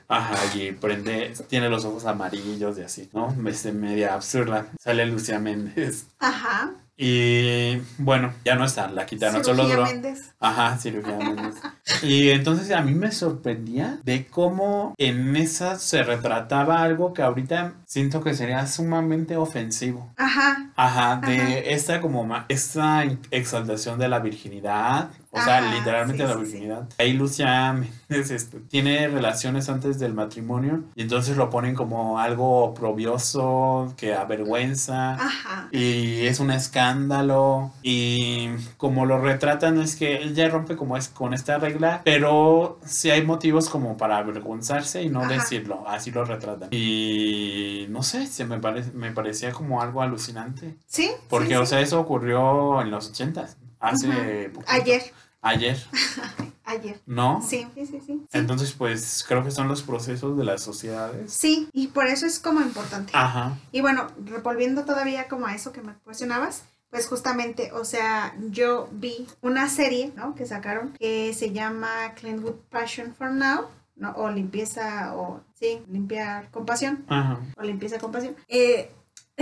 Ajá, 0.08 0.36
y 0.54 0.72
prende, 0.72 1.32
tiene 1.48 1.70
los 1.70 1.86
ojos 1.86 2.04
amarillos 2.04 2.76
y 2.78 2.82
así, 2.82 3.08
¿no? 3.14 3.34
Es 3.48 3.64
media 3.72 4.12
absurda. 4.12 4.66
Sale 4.78 5.06
Lucía 5.06 5.38
Méndez. 5.38 6.04
Ajá. 6.18 6.72
Y 6.96 7.78
bueno, 7.98 8.32
ya 8.44 8.54
no 8.54 8.64
está, 8.64 8.88
la 8.88 9.06
quitaron, 9.06 9.44
solo 9.44 9.66
duró. 9.66 9.84
Méndez. 9.84 10.34
Ajá, 10.38 10.76
cirugía 10.78 11.16
Méndez. 11.16 11.56
Y 12.02 12.30
entonces 12.30 12.70
a 12.70 12.82
mí 12.82 12.94
me 12.94 13.10
sorprendía 13.10 13.98
de 14.04 14.26
cómo 14.26 14.94
en 14.98 15.34
esa 15.36 15.78
se 15.78 16.02
retrataba 16.02 16.82
algo 16.82 17.12
que 17.12 17.22
ahorita 17.22 17.74
siento 17.86 18.22
que 18.22 18.34
sería 18.34 18.66
sumamente 18.66 19.36
ofensivo. 19.36 20.12
Ajá. 20.16 20.70
Ajá, 20.76 21.16
de 21.26 21.40
Ajá. 21.40 21.58
esta 21.58 22.00
como 22.00 22.28
esta 22.48 23.04
exaltación 23.30 23.98
de 23.98 24.08
la 24.08 24.20
virginidad 24.20 25.10
O 25.34 25.40
sea, 25.40 25.58
Ajá, 25.58 25.74
literalmente 25.74 26.22
sí, 26.22 26.28
la 26.28 26.34
sí, 26.34 26.38
sí. 26.38 26.44
virginidad. 26.44 26.88
Ahí 26.98 27.14
Lucia 27.14 27.74
este, 28.10 28.60
tiene 28.60 29.08
relaciones 29.08 29.70
antes 29.70 29.98
del 29.98 30.12
matrimonio 30.12 30.84
y 30.94 31.02
entonces 31.02 31.38
lo 31.38 31.48
ponen 31.48 31.74
como 31.74 32.18
algo 32.18 32.64
oprobioso, 32.64 33.94
que 33.96 34.14
avergüenza. 34.14 35.14
Ajá. 35.14 35.68
Y 35.72 36.26
es 36.26 36.38
un 36.38 36.50
escándalo. 36.50 37.72
Y 37.82 38.50
como 38.76 39.06
lo 39.06 39.18
retratan 39.20 39.80
es 39.80 39.96
que 39.96 40.16
él 40.16 40.34
ya 40.34 40.50
rompe 40.50 40.76
como 40.76 40.98
es 40.98 41.08
con 41.08 41.32
esta 41.32 41.56
regla. 41.58 42.02
Pero 42.04 42.78
sí 42.84 43.08
hay 43.08 43.24
motivos 43.24 43.70
como 43.70 43.96
para 43.96 44.18
avergonzarse 44.18 45.02
y 45.02 45.08
no 45.08 45.22
Ajá. 45.22 45.32
decirlo. 45.32 45.84
Así 45.88 46.10
lo 46.10 46.26
retratan. 46.26 46.68
Y 46.72 47.86
no 47.88 48.02
sé, 48.02 48.26
se 48.26 48.44
me, 48.44 48.58
parece 48.58 48.92
me 48.92 49.12
parecía 49.12 49.52
como 49.52 49.80
algo 49.80 50.02
alucinante. 50.02 50.76
Sí. 50.86 51.10
Porque, 51.30 51.56
o 51.56 51.64
sea, 51.64 51.80
eso 51.80 51.98
ocurrió 51.98 52.82
en 52.82 52.90
los 52.90 53.08
ochentas. 53.08 53.56
Hace 53.82 54.50
poquito. 54.50 54.72
Ayer. 54.72 55.02
Ayer, 55.44 55.76
Ayer. 56.64 57.00
¿no? 57.04 57.42
Sí, 57.42 57.66
sí, 57.74 57.84
sí, 57.86 57.98
sí. 57.98 58.00
sí. 58.06 58.26
Entonces, 58.32 58.72
pues 58.72 59.24
creo 59.26 59.42
que 59.42 59.50
son 59.50 59.66
los 59.66 59.82
procesos 59.82 60.36
de 60.38 60.44
las 60.44 60.62
sociedades. 60.62 61.32
Sí, 61.32 61.68
y 61.72 61.88
por 61.88 62.06
eso 62.06 62.26
es 62.26 62.38
como 62.38 62.60
importante. 62.60 63.10
Ajá. 63.14 63.58
Y 63.72 63.80
bueno, 63.80 64.06
volviendo 64.44 64.84
todavía 64.84 65.26
como 65.26 65.46
a 65.46 65.54
eso 65.56 65.72
que 65.72 65.82
me 65.82 65.94
cuestionabas, 66.04 66.62
pues 66.90 67.08
justamente, 67.08 67.72
o 67.72 67.84
sea, 67.84 68.34
yo 68.50 68.88
vi 68.92 69.26
una 69.40 69.68
serie, 69.68 70.12
¿no? 70.14 70.34
Que 70.36 70.46
sacaron 70.46 70.92
que 70.92 71.34
se 71.34 71.50
llama 71.52 71.88
Cleanwood 72.14 72.54
Passion 72.70 73.12
for 73.14 73.32
Now, 73.32 73.66
¿no? 73.96 74.12
O 74.12 74.30
limpieza, 74.30 75.16
o 75.16 75.40
sí, 75.58 75.82
limpiar 75.90 76.50
con 76.52 76.64
pasión, 76.66 77.04
Ajá. 77.08 77.40
o 77.56 77.62
limpieza 77.62 77.98
con 77.98 78.12
pasión. 78.12 78.36
eh, 78.46 78.92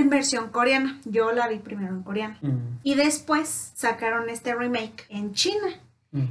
en 0.01 0.11
versión 0.11 0.49
coreana. 0.51 0.99
Yo 1.05 1.33
la 1.33 1.49
vi 1.49 1.59
primero 1.59 1.95
en 1.95 2.03
coreano. 2.03 2.37
Y 2.83 2.95
después 2.95 3.73
sacaron 3.75 4.29
este 4.29 4.55
remake 4.55 5.05
en 5.09 5.33
China. 5.33 5.69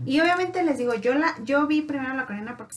Y 0.06 0.20
obviamente 0.20 0.62
les 0.64 0.78
digo, 0.78 0.94
yo 0.96 1.14
la, 1.14 1.36
yo 1.46 1.66
vi 1.66 1.82
primero 1.82 2.14
la 2.14 2.26
coreana 2.26 2.58
porque 2.58 2.76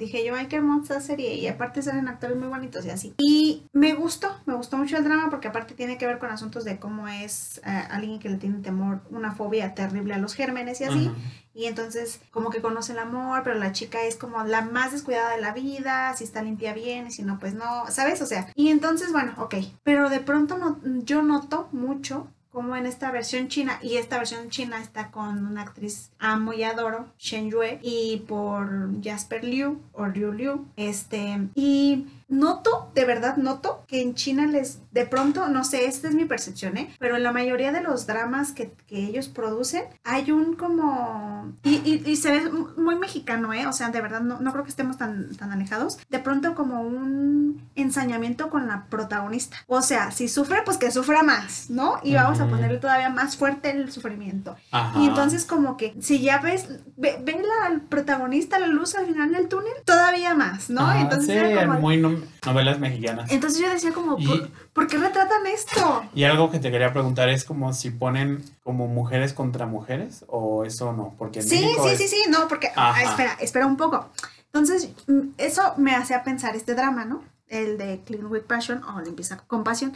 dije 0.00 0.24
yo, 0.24 0.34
ay, 0.34 0.46
qué 0.46 0.56
hermosa 0.56 1.00
serie. 1.00 1.34
Y 1.34 1.46
aparte 1.46 1.82
salen 1.82 2.08
actores 2.08 2.36
muy 2.36 2.48
bonitos 2.48 2.84
y 2.84 2.90
así. 2.90 3.14
Y 3.18 3.66
me 3.72 3.94
gustó, 3.94 4.34
me 4.46 4.54
gustó 4.54 4.76
mucho 4.76 4.96
el 4.96 5.04
drama 5.04 5.30
porque 5.30 5.48
aparte 5.48 5.74
tiene 5.74 5.98
que 5.98 6.06
ver 6.06 6.18
con 6.18 6.30
asuntos 6.30 6.64
de 6.64 6.78
cómo 6.78 7.06
es 7.06 7.58
eh, 7.58 7.84
alguien 7.90 8.18
que 8.18 8.28
le 8.28 8.36
tiene 8.36 8.58
temor, 8.58 9.02
una 9.10 9.32
fobia 9.32 9.74
terrible 9.74 10.14
a 10.14 10.18
los 10.18 10.34
gérmenes 10.34 10.80
y 10.80 10.84
así. 10.84 11.06
Ajá. 11.06 11.16
Y 11.52 11.66
entonces 11.66 12.20
como 12.30 12.50
que 12.50 12.62
conoce 12.62 12.92
el 12.92 12.98
amor, 12.98 13.42
pero 13.42 13.58
la 13.58 13.72
chica 13.72 14.02
es 14.04 14.16
como 14.16 14.42
la 14.44 14.62
más 14.62 14.92
descuidada 14.92 15.34
de 15.34 15.40
la 15.40 15.52
vida, 15.52 16.14
si 16.16 16.24
está 16.24 16.42
limpia 16.42 16.72
bien 16.72 17.08
y 17.08 17.10
si 17.10 17.22
no, 17.22 17.38
pues 17.38 17.54
no, 17.54 17.86
¿sabes? 17.90 18.22
O 18.22 18.26
sea, 18.26 18.50
y 18.54 18.68
entonces, 18.68 19.12
bueno, 19.12 19.34
ok. 19.36 19.56
Pero 19.82 20.10
de 20.10 20.20
pronto 20.20 20.58
no, 20.58 20.80
yo 21.04 21.22
noto 21.22 21.68
mucho 21.72 22.28
como 22.60 22.76
en 22.76 22.84
esta 22.84 23.10
versión 23.10 23.48
china, 23.48 23.78
y 23.82 23.96
esta 23.96 24.18
versión 24.18 24.50
china 24.50 24.82
está 24.82 25.10
con 25.10 25.46
una 25.46 25.62
actriz 25.62 26.10
amo 26.18 26.52
y 26.52 26.62
adoro, 26.62 27.06
Shen 27.18 27.50
Yue, 27.50 27.78
y 27.82 28.18
por 28.28 29.02
Jasper 29.02 29.44
Liu, 29.44 29.80
o 29.94 30.04
Liu 30.04 30.30
Liu, 30.30 30.66
este, 30.76 31.48
y 31.54 32.04
noto, 32.30 32.90
de 32.94 33.04
verdad 33.04 33.36
noto, 33.36 33.84
que 33.86 34.00
en 34.00 34.14
China 34.14 34.46
les, 34.46 34.78
de 34.92 35.04
pronto, 35.04 35.48
no 35.48 35.64
sé, 35.64 35.84
esta 35.86 36.08
es 36.08 36.14
mi 36.14 36.24
percepción, 36.24 36.76
¿eh? 36.78 36.94
Pero 36.98 37.16
en 37.16 37.22
la 37.22 37.32
mayoría 37.32 37.72
de 37.72 37.82
los 37.82 38.06
dramas 38.06 38.52
que, 38.52 38.72
que 38.86 39.04
ellos 39.04 39.28
producen, 39.28 39.84
hay 40.04 40.30
un 40.30 40.54
como, 40.54 41.52
y, 41.64 41.76
y, 41.84 42.02
y 42.06 42.16
se 42.16 42.30
ve 42.30 42.50
muy 42.76 42.94
mexicano, 42.96 43.52
¿eh? 43.52 43.66
O 43.66 43.72
sea, 43.72 43.90
de 43.90 44.00
verdad, 44.00 44.20
no, 44.20 44.40
no 44.40 44.52
creo 44.52 44.64
que 44.64 44.70
estemos 44.70 44.96
tan, 44.96 45.34
tan 45.36 45.50
alejados, 45.52 45.98
de 46.08 46.18
pronto 46.20 46.54
como 46.54 46.80
un 46.82 47.68
ensañamiento 47.74 48.48
con 48.48 48.66
la 48.68 48.86
protagonista. 48.86 49.56
O 49.66 49.82
sea, 49.82 50.10
si 50.12 50.28
sufre, 50.28 50.58
pues 50.64 50.76
que 50.78 50.90
sufra 50.90 51.22
más, 51.22 51.68
¿no? 51.68 51.98
Y 52.02 52.14
vamos 52.14 52.40
a 52.40 52.46
ponerle 52.46 52.78
todavía 52.78 53.10
más 53.10 53.36
fuerte 53.36 53.70
el 53.70 53.90
sufrimiento. 53.90 54.56
Ajá. 54.70 54.98
Y 55.00 55.06
entonces 55.08 55.44
como 55.44 55.76
que 55.76 55.96
si 56.00 56.20
ya 56.20 56.38
ves, 56.38 56.68
ve, 56.96 57.18
ve 57.22 57.42
la 57.42 57.80
protagonista 57.88 58.58
la 58.58 58.68
luz 58.68 58.94
al 58.94 59.06
final 59.06 59.32
del 59.32 59.48
túnel, 59.48 59.72
todavía 59.84 60.34
más, 60.34 60.70
¿no? 60.70 60.82
Ajá, 60.82 61.00
entonces 61.00 61.26
sí, 61.26 61.32
era 61.32 61.66
como- 61.66 61.80
muy 61.80 61.96
no- 61.96 62.19
novelas 62.46 62.78
mexicanas. 62.78 63.30
entonces 63.30 63.60
yo 63.60 63.68
decía 63.70 63.92
como, 63.92 64.16
Y- 64.18 64.50
¿por, 64.72 64.86
qué 64.86 64.98
retratan 64.98 65.46
esto? 65.46 66.02
Y 66.14 66.24
algo 66.24 66.50
que 66.50 66.58
te 66.58 66.70
quería 66.70 66.92
preguntar 66.92 67.28
es 67.28 67.44
como 67.44 67.72
si 67.72 67.90
ponen 67.90 68.44
como 68.62 68.86
mujeres 68.88 69.32
contra 69.32 69.66
mujeres 69.66 70.24
o 70.28 70.64
eso 70.64 70.92
no, 70.92 71.14
porque 71.18 71.40
en 71.40 71.48
Sí, 71.48 71.60
México 71.60 71.84
sí, 71.84 71.90
es- 71.94 71.98
sí, 71.98 72.08
sí, 72.08 72.22
no, 72.30 72.48
porque, 72.48 72.70
ah, 72.76 72.94
espera, 73.02 73.36
espera 73.40 73.66
un 73.66 73.76
poco. 73.76 74.10
Entonces, 74.46 74.90
mm, 75.06 75.20
eso 75.38 75.74
me 75.76 75.94
hacía 75.94 76.22
pensar 76.24 76.56
este 76.56 76.74
drama, 76.74 77.04
¿no? 77.04 77.22
El 77.46 77.78
de 77.78 78.00
Clean 78.06 78.26
with 78.26 78.42
Passion 78.42 78.82
o 78.84 79.00
Limpieza 79.00 79.38
con 79.46 79.64
Pasión. 79.64 79.92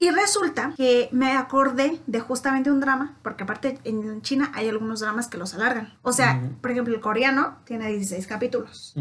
Y 0.00 0.10
resulta 0.10 0.74
que 0.76 1.08
me 1.12 1.32
acordé 1.36 2.00
de 2.06 2.20
justamente 2.20 2.70
un 2.70 2.80
drama, 2.80 3.16
porque 3.22 3.44
aparte 3.44 3.78
en 3.84 4.20
China 4.22 4.50
hay 4.54 4.68
algunos 4.68 5.00
dramas 5.00 5.28
que 5.28 5.38
los 5.38 5.54
alargan. 5.54 5.94
O 6.02 6.12
sea, 6.12 6.42
por 6.60 6.72
ejemplo, 6.72 6.94
el 6.94 7.00
coreano 7.00 7.56
tiene 7.64 7.88
16 7.88 8.26
capítulos. 8.26 8.94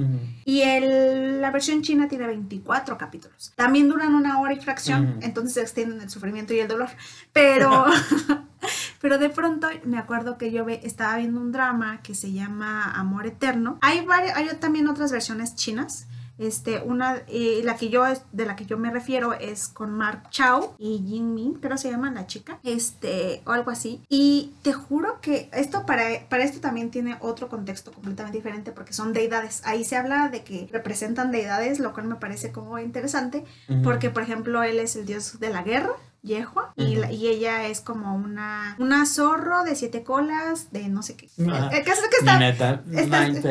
Y 0.46 0.62
el, 0.62 1.42
la 1.42 1.52
versión 1.52 1.82
china 1.82 2.08
tiene 2.08 2.28
24 2.28 2.98
capítulos. 2.98 3.52
También 3.56 3.90
duran 3.90 4.14
una 4.16 4.40
hora 4.40 4.54
y 4.54 4.60
fracción, 4.62 5.10
Ujú. 5.10 5.20
entonces 5.24 5.54
se 5.56 5.62
extienden 5.62 6.00
el 6.00 6.10
sufrimiento 6.10 6.54
y 6.54 6.60
el 6.60 6.68
dolor. 6.68 6.90
Pero, 7.34 7.86
pero 9.02 9.18
de 9.18 9.30
pronto 9.30 9.68
me 9.86 9.98
acuerdo 9.98 10.38
que 10.38 10.52
yo 10.52 10.64
ve- 10.64 10.82
estaba 10.84 11.18
viendo 11.18 11.42
un 11.42 11.52
drama 11.52 12.02
que 12.02 12.16
se 12.16 12.32
llama 12.32 12.92
Amor 12.92 13.26
Eterno. 13.28 13.78
Hay, 13.82 14.06
varias, 14.06 14.38
hay 14.38 14.48
también 14.60 14.88
otras 14.88 15.12
versiones 15.12 15.56
chinas. 15.56 16.08
Este, 16.40 16.82
una, 16.82 17.22
eh, 17.28 17.62
la 17.64 17.76
que 17.78 17.90
yo, 17.90 18.04
de 18.32 18.46
la 18.46 18.56
que 18.56 18.66
yo 18.66 18.78
me 18.78 18.90
refiero 18.92 19.34
es 19.34 19.68
con 19.68 19.92
Mark 19.92 20.30
Chao 20.32 20.76
y 20.80 20.98
Jin 21.08 21.34
Min, 21.36 21.54
creo 21.56 21.78
se 21.78 21.92
llama 21.92 22.10
la 22.12 22.26
chica, 22.26 22.60
este, 22.64 23.42
o 23.46 23.52
algo 23.52 23.70
así. 23.72 24.02
Y 24.10 24.54
te 24.64 24.74
juro 24.74 25.22
que 25.22 25.50
esto 25.54 25.86
para, 25.86 26.04
para 26.30 26.44
esto 26.44 26.60
también 26.60 26.90
tiene 26.92 27.18
otro 27.20 27.50
contexto 27.50 27.92
completamente 27.92 28.38
diferente 28.38 28.72
porque 28.72 28.94
son 28.94 29.14
deidades. 29.14 29.62
Ahí 29.66 29.84
se 29.84 29.96
habla 29.96 30.30
de 30.30 30.44
que 30.44 30.68
representan 30.72 31.32
deidades, 31.32 31.80
lo 31.80 31.94
cual 31.94 32.08
me 32.08 32.16
parece 32.16 32.52
como 32.52 32.80
interesante, 32.80 33.44
porque 33.84 34.10
por 34.10 34.24
ejemplo 34.24 34.64
él 34.64 34.80
es 34.80 34.96
el 34.96 35.06
dios 35.06 35.40
de 35.40 35.50
la 35.52 35.62
guerra. 35.64 35.92
Yehua, 36.24 36.72
y, 36.78 36.96
la- 36.96 37.12
y 37.12 37.28
ella 37.28 37.68
es 37.68 37.82
como 37.82 38.16
una, 38.16 38.78
una 38.80 39.06
zorro 39.06 39.66
de 39.66 39.76
siete 39.76 40.04
colas, 40.04 40.72
de 40.72 40.88
no 40.88 41.04
sé 41.04 41.18
qué. 41.18 41.28
Ah, 41.50 41.70
El 41.74 41.84
caso 41.84 42.02
es 42.02 42.08
que 42.08 42.16
está, 42.16 42.40
Nineta- 42.40 42.82
está- 42.94 43.28
Nine. 43.28 43.42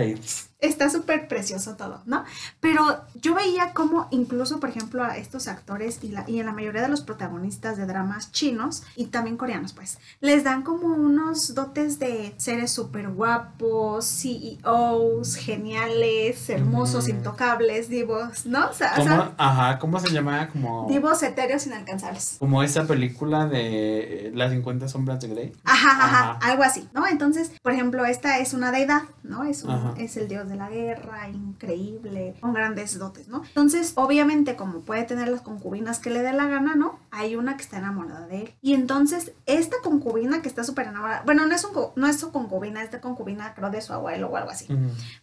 Está 0.62 0.88
súper 0.88 1.29
precioso 1.29 1.77
todo, 1.77 2.01
¿no? 2.07 2.25
Pero 2.61 3.03
yo 3.20 3.35
veía 3.35 3.72
como 3.75 4.09
incluso, 4.11 4.59
por 4.61 4.70
ejemplo, 4.70 5.05
a 5.05 5.16
estos 5.18 5.46
actores 5.48 5.98
y, 6.03 6.09
la, 6.09 6.25
y 6.29 6.40
en 6.40 6.46
la 6.46 6.53
mayoría 6.53 6.81
de 6.83 6.88
los 6.88 7.03
protagonistas 7.03 7.77
de 7.77 7.85
dramas 7.87 8.33
chinos 8.33 8.83
y 8.96 9.07
también 9.07 9.37
coreanos, 9.37 9.75
pues, 9.75 9.98
les 10.20 10.44
dan 10.44 10.62
como 10.62 10.87
unos 10.87 11.55
dotes 11.55 11.98
de 11.98 12.35
seres 12.38 12.70
súper 12.72 13.09
guapos, 13.11 14.07
CEOs, 14.07 15.37
geniales, 15.37 16.48
hermosos, 16.48 17.07
Mm. 17.07 17.11
intocables, 17.11 17.88
divos, 17.88 18.46
¿no? 18.46 18.68
O 18.68 18.72
sea, 18.72 18.92
o 18.94 18.96
¿Cómo, 18.98 19.09
sea, 19.16 19.35
ajá, 19.38 19.79
¿cómo 19.79 19.98
se 20.01 20.11
llama? 20.11 20.48
Como, 20.48 20.87
divos 20.88 21.22
etéreos 21.22 21.66
inalcanzables. 21.66 22.37
como 22.38 22.62
esa 22.62 22.85
película 22.87 23.46
de 23.46 24.29
eh, 24.29 24.33
Las 24.35 24.51
50 24.53 24.88
sombras 24.88 25.20
de 25.20 25.29
Grey. 25.29 25.53
Ajá, 25.64 25.90
ajá, 25.90 26.31
Ajá. 26.33 26.38
algo 26.51 26.62
así, 26.62 26.88
¿no? 26.94 27.07
Entonces, 27.07 27.51
por 27.62 27.72
ejemplo, 27.72 28.05
esta 28.07 28.38
es 28.38 28.55
una 28.55 28.70
deidad, 28.70 29.03
¿no? 29.22 29.44
Es, 29.44 29.62
un- 29.64 29.94
es 29.98 30.16
el 30.16 30.29
dios 30.29 30.48
de 30.48 30.52
la 30.57 30.71
guerra, 30.71 31.29
increíble, 31.29 32.35
con 32.41 32.53
grandes 32.53 32.99
dotes, 32.99 33.29
¿no? 33.29 33.43
Entonces, 33.45 33.93
obviamente, 33.97 34.57
como 34.57 34.81
puede 34.81 35.05
tener 35.05 35.29
las 35.29 35.43
concubinas 35.43 35.99
que 35.99 36.11
le 36.11 36.23
dé 36.23 36.33
la 36.33 36.47
gana, 36.47 36.75
¿no? 36.75 36.99
Hay 37.14 37.37
una 37.37 37.57
que 37.59 37.62
está 37.62 37.77
enamorada 37.77 38.27
de 38.27 38.40
él. 38.40 38.55
Y 38.62 38.72
entonces, 38.72 39.33
esta 39.44 39.77
concubina 39.83 40.40
que 40.40 40.48
está 40.48 40.64
súper 40.64 40.87
enamorada, 40.87 41.22
bueno, 41.27 41.44
no 41.46 41.55
es, 41.55 41.62
un, 41.64 41.72
no 41.94 42.07
es 42.07 42.18
su 42.18 42.33
concubina, 42.33 42.83
es 42.83 42.90
de 42.90 43.01
concubina, 43.01 43.53
creo, 43.55 43.68
de 43.68 43.83
su 43.83 43.92
abuelo 43.92 44.29
o 44.31 44.37
algo 44.37 44.51
así. 44.51 44.66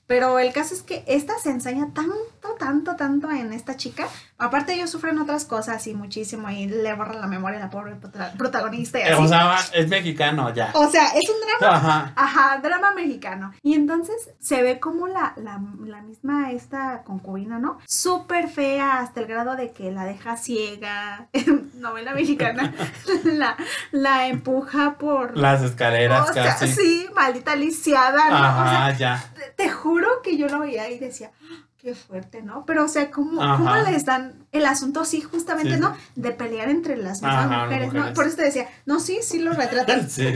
Pero 0.06 0.38
el 0.38 0.54
caso 0.54 0.76
es 0.76 0.84
que 0.84 1.04
esta 1.08 1.34
se 1.40 1.50
ensaña 1.50 1.88
tanto, 1.94 2.14
tanto, 2.60 2.96
tanto 2.96 3.32
en 3.32 3.54
esta 3.54 3.76
chica. 3.76 4.08
Aparte 4.38 4.74
ellos 4.74 4.92
sufren 4.92 5.18
otras 5.20 5.46
cosas 5.46 5.86
y 5.88 5.96
muchísimo 5.96 6.50
y 6.52 6.68
le 6.68 6.94
borran 6.94 7.22
la 7.22 7.28
memoria 7.28 7.58
a 7.58 7.62
la 7.64 7.70
pobre 7.72 7.96
prota- 7.96 8.34
protagonista 8.38 9.00
y 9.00 9.02
Eh, 9.02 9.12
así. 9.14 9.24
O 9.24 9.28
sea, 9.28 9.56
es 9.74 9.88
mexicano 9.90 10.54
ya. 10.54 10.72
O 10.76 10.88
sea, 10.90 11.08
es 11.16 11.28
un 11.28 11.36
drama 11.60 11.76
Ajá. 11.76 12.14
Ajá, 12.16 12.58
drama 12.62 12.92
mexicano. 12.94 13.52
Y 13.64 13.74
entonces 13.74 14.30
se 14.40 14.62
ve 14.62 14.80
como 14.80 15.08
la, 15.08 15.34
la, 15.38 15.60
la 15.86 16.02
misma 16.02 16.52
esta 16.52 17.02
concubina, 17.04 17.58
¿no? 17.58 17.80
Súper 17.88 18.48
fea 18.48 19.00
hasta 19.00 19.20
el 19.22 19.26
grado 19.26 19.56
de 19.56 19.72
que 19.72 19.92
la 19.92 20.06
deja 20.06 20.38
ciega. 20.38 21.28
Novela 21.80 22.14
mexicana. 22.14 22.74
la, 23.24 23.56
la 23.92 24.28
empuja 24.28 24.98
por... 24.98 25.38
Las 25.38 25.62
escaleras 25.64 26.30
o 26.30 26.34
sea, 26.34 26.44
casi. 26.44 26.68
sí, 26.74 27.08
maldita 27.16 27.56
lisiada, 27.56 28.30
¿no? 28.30 28.36
O 28.36 28.40
sea, 28.70 28.86
Ajá, 28.88 28.92
ya. 28.98 29.24
te, 29.36 29.64
te 29.64 29.70
juro 29.70 30.22
que 30.24 30.38
yo 30.38 30.48
lo 30.48 30.60
veía 30.60 30.90
y 30.90 31.00
decía, 31.00 31.32
"Ah, 31.52 31.64
qué 31.78 31.96
fuerte, 31.96 32.42
¿no? 32.42 32.66
Pero, 32.66 32.84
o 32.84 32.88
sea, 32.90 33.10
¿cómo, 33.10 33.40
cómo 33.40 33.76
les 33.78 34.04
dan 34.06 34.34
el 34.52 34.66
asunto 34.66 35.00
así 35.00 35.22
justamente, 35.22 35.76
Sí. 35.76 35.80
¿no? 35.80 35.96
De 36.16 36.32
pelear 36.32 36.70
entre 36.70 36.98
las 36.98 37.22
mismas 37.22 37.46
Ajá, 37.46 37.64
mujeres, 37.66 37.94
¿no? 37.94 38.14
Por 38.14 38.28
eso 38.28 38.36
te 38.36 38.44
decía, 38.44 38.68
no, 38.86 39.00
sí, 39.00 39.20
sí 39.22 39.40
lo 39.40 39.54
retratan. 39.54 40.10
Sí. 40.10 40.28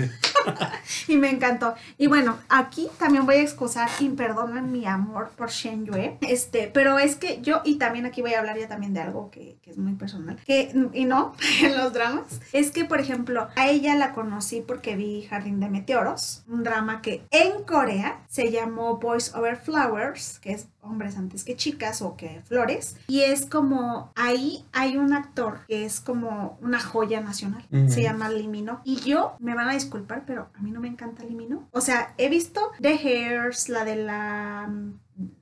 y 1.07 1.17
me 1.17 1.29
encantó. 1.29 1.75
Y 1.97 2.07
bueno, 2.07 2.37
aquí 2.49 2.89
también 2.97 3.25
voy 3.25 3.35
a 3.35 3.41
excusar 3.41 3.89
y 3.99 4.09
perdonen 4.09 4.71
mi 4.71 4.85
amor 4.85 5.31
por 5.37 5.49
Shen 5.49 5.85
Yue. 5.85 6.17
Este, 6.21 6.69
pero 6.73 6.99
es 6.99 7.15
que 7.15 7.41
yo, 7.41 7.61
y 7.63 7.77
también 7.77 8.05
aquí 8.05 8.21
voy 8.21 8.33
a 8.33 8.39
hablar 8.39 8.57
ya 8.57 8.67
también 8.67 8.93
de 8.93 9.01
algo 9.01 9.29
que, 9.31 9.57
que 9.61 9.71
es 9.71 9.77
muy 9.77 9.93
personal, 9.93 10.37
que, 10.45 10.73
y 10.93 11.05
no, 11.05 11.33
en 11.61 11.77
los 11.77 11.93
dramas, 11.93 12.41
es 12.51 12.71
que, 12.71 12.85
por 12.85 12.99
ejemplo, 12.99 13.47
a 13.55 13.69
ella 13.69 13.95
la 13.95 14.13
conocí 14.13 14.61
porque 14.61 14.95
vi 14.95 15.23
Jardín 15.23 15.59
de 15.59 15.69
Meteoros, 15.69 16.43
un 16.47 16.63
drama 16.63 17.01
que 17.01 17.25
en 17.31 17.63
Corea 17.63 18.21
se 18.27 18.51
llamó 18.51 18.97
Boys 18.97 19.33
Over 19.35 19.57
Flowers, 19.57 20.39
que 20.39 20.53
es 20.53 20.67
hombres 20.83 21.17
antes 21.17 21.43
que 21.43 21.55
chicas 21.55 22.01
o 22.01 22.15
que 22.15 22.41
flores. 22.45 22.97
Y 23.07 23.21
es 23.21 23.45
como, 23.45 24.11
ahí 24.15 24.65
hay 24.71 24.97
un 24.97 25.13
actor 25.13 25.59
que 25.67 25.85
es 25.85 25.99
como 25.99 26.57
una 26.61 26.79
joya 26.79 27.21
nacional. 27.21 27.65
Se 27.87 28.01
llama 28.01 28.29
Limino. 28.29 28.81
Y 28.83 28.97
yo, 28.97 29.35
me 29.39 29.55
van 29.55 29.69
a 29.69 29.73
disculpar, 29.73 30.23
pero 30.25 30.49
a 30.53 30.61
mí 30.61 30.71
no 30.71 30.79
me 30.79 30.87
encanta 30.87 31.23
Limino. 31.23 31.67
O 31.71 31.81
sea, 31.81 32.13
he 32.17 32.29
visto 32.29 32.71
The 32.81 32.93
Hairs, 32.93 33.69
la 33.69 33.85
de 33.85 33.95
la... 33.95 34.67
mm, 34.69 34.99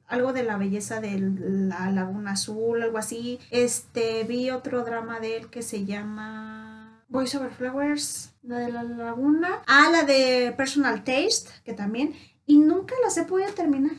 algo 0.07 0.33
de 0.33 0.43
la 0.43 0.57
belleza 0.57 0.99
de 0.99 1.17
la 1.19 1.89
laguna 1.91 2.31
azul, 2.31 2.81
algo 2.81 2.97
así. 2.97 3.39
Este, 3.49 4.23
vi 4.25 4.49
otro 4.49 4.83
drama 4.83 5.19
de 5.19 5.37
él 5.37 5.49
que 5.49 5.61
se 5.61 5.85
llama 5.85 7.03
Boys 7.07 7.33
Over 7.35 7.51
Flowers, 7.51 8.33
la 8.43 8.59
de 8.59 8.71
la 8.71 8.83
laguna. 8.83 9.61
Ah, 9.67 9.89
la 9.91 10.03
de 10.03 10.53
Personal 10.55 11.03
Taste, 11.03 11.49
que 11.63 11.73
también. 11.73 12.13
Y 12.45 12.57
nunca 12.57 12.95
las 13.03 13.17
he 13.17 13.23
podido 13.23 13.53
terminar. 13.53 13.95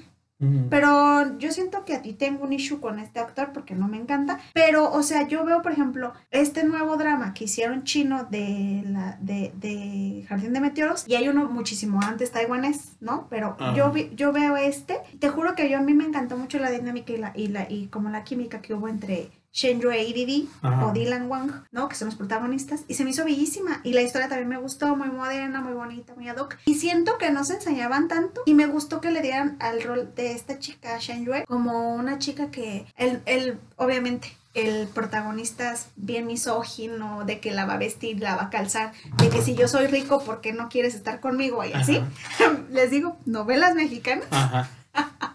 Pero 0.70 1.38
yo 1.38 1.52
siento 1.52 1.84
que 1.84 1.94
a 1.94 2.02
ti 2.02 2.12
tengo 2.14 2.44
un 2.44 2.52
issue 2.52 2.80
con 2.80 2.98
este 2.98 3.20
actor 3.20 3.50
porque 3.52 3.74
no 3.74 3.88
me 3.88 3.96
encanta. 3.96 4.38
Pero, 4.54 4.90
o 4.90 5.02
sea, 5.02 5.28
yo 5.28 5.44
veo, 5.44 5.62
por 5.62 5.72
ejemplo, 5.72 6.12
este 6.30 6.64
nuevo 6.64 6.96
drama 6.96 7.34
que 7.34 7.44
hicieron 7.44 7.84
chino 7.84 8.24
de, 8.24 8.82
la, 8.86 9.16
de, 9.20 9.52
de 9.56 10.24
Jardín 10.28 10.52
de 10.52 10.60
Meteoros 10.60 11.04
y 11.06 11.14
hay 11.14 11.28
uno 11.28 11.48
muchísimo 11.48 12.00
antes 12.02 12.30
taiwanés, 12.32 12.96
¿no? 13.00 13.26
Pero 13.30 13.56
Ajá. 13.58 13.74
yo, 13.74 13.90
vi- 13.92 14.10
yo 14.16 14.32
veo 14.32 14.56
este. 14.56 14.98
Te 15.18 15.28
juro 15.28 15.54
que 15.54 15.68
yo 15.70 15.78
a 15.78 15.82
mí 15.82 15.94
me 15.94 16.04
encantó 16.04 16.36
mucho 16.36 16.58
la 16.58 16.70
dinámica 16.70 17.12
y, 17.12 17.16
la, 17.18 17.32
y, 17.34 17.48
la, 17.48 17.70
y 17.70 17.86
como 17.88 18.08
la 18.10 18.24
química 18.24 18.60
que 18.62 18.74
hubo 18.74 18.88
entre 18.88 19.30
Shen 19.52 19.80
Yue 19.80 20.02
y 20.02 20.12
Didi 20.12 20.48
Ajá. 20.62 20.86
o 20.86 20.92
Dylan 20.92 21.30
Wang, 21.30 21.64
¿no? 21.70 21.88
Que 21.88 21.94
son 21.94 22.06
los 22.06 22.14
protagonistas. 22.16 22.84
Y 22.88 22.94
se 22.94 23.04
me 23.04 23.10
hizo 23.10 23.24
bellísima. 23.24 23.80
Y 23.84 23.92
la 23.92 24.02
historia 24.02 24.28
también 24.28 24.48
me 24.48 24.56
gustó, 24.58 24.96
muy 24.96 25.10
moderna, 25.10 25.60
muy 25.60 25.74
bonita, 25.74 26.14
muy 26.14 26.28
ad 26.28 26.38
hoc. 26.38 26.56
Y 26.64 26.76
siento 26.76 27.18
que 27.18 27.30
no 27.30 27.44
se 27.44 27.54
enseñaban 27.54 28.08
tanto. 28.08 28.42
Y 28.46 28.54
me 28.54 28.66
gustó 28.66 29.00
que 29.00 29.10
le 29.10 29.20
dieran 29.20 29.56
al 29.60 29.82
rol 29.82 30.12
de 30.14 30.32
esta 30.32 30.58
chica, 30.58 30.98
Shen 30.98 31.24
Yue, 31.24 31.44
como 31.46 31.94
una 31.94 32.18
chica 32.18 32.50
que, 32.50 32.86
él, 32.96 33.22
él 33.26 33.58
obviamente, 33.76 34.36
el 34.54 34.86
protagonista 34.88 35.72
es 35.72 35.88
bien 35.96 36.26
misógino, 36.26 37.24
de 37.24 37.40
que 37.40 37.52
la 37.52 37.64
va 37.64 37.74
a 37.74 37.78
vestir, 37.78 38.20
la 38.20 38.36
va 38.36 38.44
a 38.44 38.50
calzar, 38.50 38.92
de 39.18 39.28
que 39.28 39.42
si 39.42 39.54
yo 39.54 39.68
soy 39.68 39.86
rico, 39.86 40.22
¿por 40.22 40.40
qué 40.40 40.52
no 40.52 40.68
quieres 40.68 40.94
estar 40.94 41.20
conmigo? 41.20 41.64
Y 41.64 41.72
así. 41.72 42.02
Les 42.70 42.90
digo, 42.90 43.16
novelas 43.24 43.74
mexicanas. 43.74 44.26
Ajá. 44.30 44.68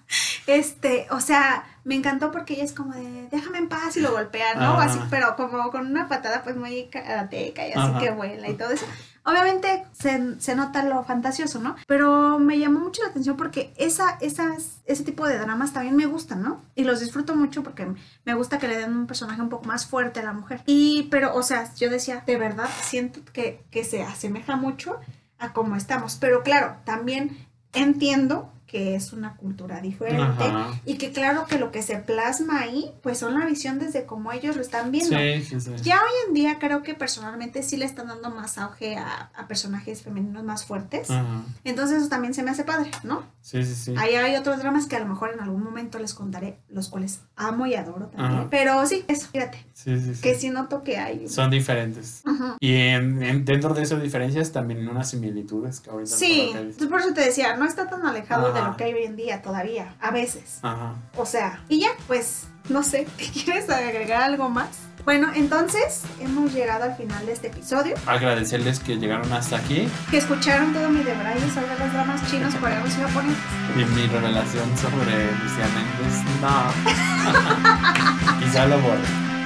Este, 0.48 1.08
o 1.12 1.20
sea, 1.20 1.66
me 1.84 1.96
encantó 1.96 2.32
porque 2.32 2.54
ella 2.54 2.64
es 2.64 2.72
como 2.72 2.94
de, 2.94 3.28
déjame 3.30 3.58
en 3.58 3.68
paz 3.68 3.98
y 3.98 4.00
lo 4.00 4.12
golpea, 4.12 4.56
¿no? 4.56 4.74
Ajá. 4.74 4.84
Así, 4.84 5.00
pero 5.10 5.36
como 5.36 5.70
con 5.72 5.86
una 5.88 6.08
patada 6.08 6.42
pues 6.44 6.56
muy 6.56 6.88
karateca 6.88 7.68
y 7.68 7.72
así 7.72 7.80
Ajá. 7.80 8.00
que 8.00 8.12
vuela 8.12 8.50
y 8.50 8.54
todo 8.56 8.70
eso. 8.70 8.86
Obviamente 9.26 9.86
se, 9.92 10.40
se 10.40 10.56
nota 10.56 10.84
lo 10.84 11.04
fantasioso, 11.04 11.60
¿no? 11.60 11.76
Pero 11.86 12.40
me 12.40 12.58
llamó 12.60 12.80
mucho 12.80 13.04
la 13.04 13.10
atención 13.10 13.36
porque 13.36 13.74
esa, 13.76 14.18
esas, 14.22 14.80
ese 14.86 15.04
tipo 15.04 15.28
de 15.28 15.38
dramas 15.38 15.74
también 15.74 15.98
me 15.98 16.06
gustan, 16.06 16.42
¿no? 16.42 16.62
Y 16.76 16.86
los 16.86 17.02
disfruto 17.02 17.36
mucho 17.36 17.62
porque 17.62 17.88
me 18.24 18.34
gusta 18.34 18.58
que 18.58 18.70
le 18.70 18.78
den 18.78 18.96
un 18.96 19.06
personaje 19.06 19.42
un 19.42 19.50
poco 19.50 19.66
más 19.66 19.86
fuerte 19.86 20.22
a 20.22 20.24
la 20.24 20.32
mujer. 20.32 20.62
Y, 20.66 21.10
pero, 21.12 21.36
o 21.36 21.44
sea, 21.44 21.74
yo 21.76 21.90
decía, 21.90 22.24
de 22.26 22.38
verdad, 22.38 22.70
siento 22.84 23.20
que, 23.34 23.66
que 23.70 23.84
se 23.84 24.02
asemeja 24.02 24.56
mucho 24.56 24.98
a 25.40 25.52
cómo 25.52 25.76
estamos. 25.76 26.16
Pero 26.16 26.42
claro, 26.42 26.78
también 26.86 27.38
entiendo 27.74 28.50
que 28.68 28.96
es 28.96 29.14
una 29.14 29.36
cultura 29.38 29.80
diferente 29.82 30.44
Ajá. 30.44 30.80
y 30.86 30.98
que 30.98 31.12
claro 31.14 31.46
que 31.46 31.58
lo 31.58 31.72
que 31.72 31.82
se 31.82 31.98
plasma 31.98 32.60
ahí 32.60 32.92
pues 33.02 33.18
son 33.18 33.40
la 33.40 33.46
visión 33.46 33.80
desde 33.80 34.06
cómo 34.06 34.32
ellos 34.34 34.56
lo 34.58 34.62
están 34.62 34.92
viendo. 34.92 35.18
Sí, 35.18 35.42
sí, 35.44 35.60
sí. 35.62 35.72
Ya 35.84 35.96
hoy 35.96 36.12
en 36.28 36.34
día 36.34 36.58
creo 36.60 36.84
que 36.84 36.94
personalmente 36.94 37.64
sí 37.64 37.78
le 37.78 37.86
están 37.86 38.08
dando 38.08 38.30
más 38.30 38.58
auge 38.58 38.98
a, 38.98 39.32
a 39.36 39.48
personajes 39.48 40.02
femeninos 40.04 40.44
más 40.44 40.66
fuertes. 40.66 41.10
Ajá. 41.10 41.44
Entonces 41.64 42.00
eso 42.00 42.10
también 42.10 42.34
se 42.34 42.44
me 42.44 42.52
hace 42.52 42.66
padre, 42.66 42.92
¿no? 43.04 43.24
Sí, 43.42 43.64
sí, 43.64 43.74
sí. 43.74 43.96
Ahí 43.98 44.16
hay 44.16 44.36
otros 44.36 44.58
dramas 44.60 44.86
que 44.88 44.98
a 44.98 45.00
lo 45.00 45.06
mejor 45.08 45.32
en 45.34 45.40
algún 45.40 45.64
momento 45.64 45.98
les 45.98 46.14
contaré, 46.14 46.60
los 46.68 46.90
cuales 46.90 47.22
amo 47.38 47.66
y 47.68 47.76
adoro 47.76 48.08
también. 48.08 48.40
Ajá. 48.42 48.48
Pero 48.52 48.86
sí, 48.86 49.06
eso, 49.08 49.28
fíjate, 49.32 49.66
Sí, 49.74 49.98
sí, 50.02 50.14
sí. 50.16 50.22
que 50.22 50.36
sí 50.36 50.50
noto 50.50 50.84
que 50.84 50.98
hay... 50.98 51.30
Son 51.30 51.50
diferentes. 51.50 52.22
Ujú. 52.26 52.56
Y 52.60 52.74
en, 52.74 53.24
en- 53.24 53.46
dentro 53.46 53.74
de 53.74 53.84
esas 53.84 54.02
diferencias 54.02 54.52
también 54.52 54.86
unas 54.90 55.10
similitudes 55.10 55.80
que 55.80 55.90
ahorita 55.90 56.16
Sí, 56.18 56.52
por 56.90 57.00
eso 57.00 57.14
te 57.14 57.22
decía, 57.22 57.56
no 57.56 57.64
está 57.66 57.88
tan 57.90 58.06
alejado 58.06 58.57
de 58.58 58.68
lo 58.70 58.78
que 58.78 58.84
hay 58.86 58.94
hoy 58.94 59.04
en 59.04 59.16
día 59.16 59.42
todavía, 59.42 59.94
a 60.02 60.12
veces. 60.12 60.60
Ajá. 60.62 60.94
O 61.16 61.26
sea, 61.26 61.62
y 61.70 61.80
ya, 61.82 61.90
pues, 62.08 62.48
no 62.70 62.84
sé, 62.84 63.08
¿quieres 63.46 63.70
agregar 63.70 64.22
algo 64.24 64.50
más? 64.50 64.70
Bueno, 65.06 65.30
entonces 65.34 66.02
hemos 66.20 66.54
llegado 66.54 66.84
al 66.84 66.96
final 66.98 67.26
de 67.26 67.32
este 67.32 67.48
episodio. 67.48 67.96
Agradecerles 68.08 68.82
que 68.82 68.98
llegaron 68.98 69.32
hasta 69.32 69.56
aquí 69.56 69.88
Que 70.12 70.18
escucharon 70.18 70.74
todo 70.74 70.90
mi 70.90 71.02
debraye 71.02 71.50
sobre 71.52 71.80
los 71.80 71.94
dramas 71.94 72.30
chinos, 72.30 72.54
coreanos 72.56 72.90
y 72.94 73.02
japoneses. 73.02 73.38
y 73.78 73.86
mi 73.86 74.08
revelación 74.08 74.78
sobre 74.78 75.32
Lucía 75.32 75.68
Méndez. 75.76 76.24
No. 76.42 78.40
Quizá 78.46 78.66
lo 78.66 78.80
borre. 78.82 79.00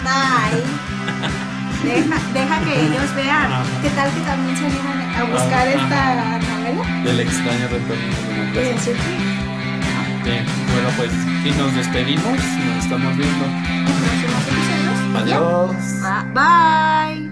Ay. 0.04 0.64
Deja, 1.84 2.16
deja 2.34 2.60
que 2.64 2.86
ellos 2.86 3.16
vean. 3.16 3.52
Ajá. 3.52 3.64
¿Qué 3.82 3.90
tal 3.90 4.12
que 4.12 4.22
también 4.22 4.58
se 4.58 4.66
animan 4.66 5.02
a 5.16 5.24
buscar 5.24 5.68
Ajá. 5.68 5.72
esta 5.72 6.40
novela? 6.40 7.04
Del 7.04 7.20
extraño 7.20 7.68
retorno 7.68 8.08
de 8.28 8.38
la 8.38 8.44
Y 8.46 8.54
que 8.54 8.94
Bien, 10.24 10.46
bueno, 10.72 10.90
pues 10.98 11.12
aquí 11.40 11.52
nos 11.58 11.74
despedimos. 11.76 12.24
Nos 12.26 12.84
estamos 12.84 13.18
viendo. 13.18 13.46
Adiós. 15.18 15.76
Bye. 16.34 17.31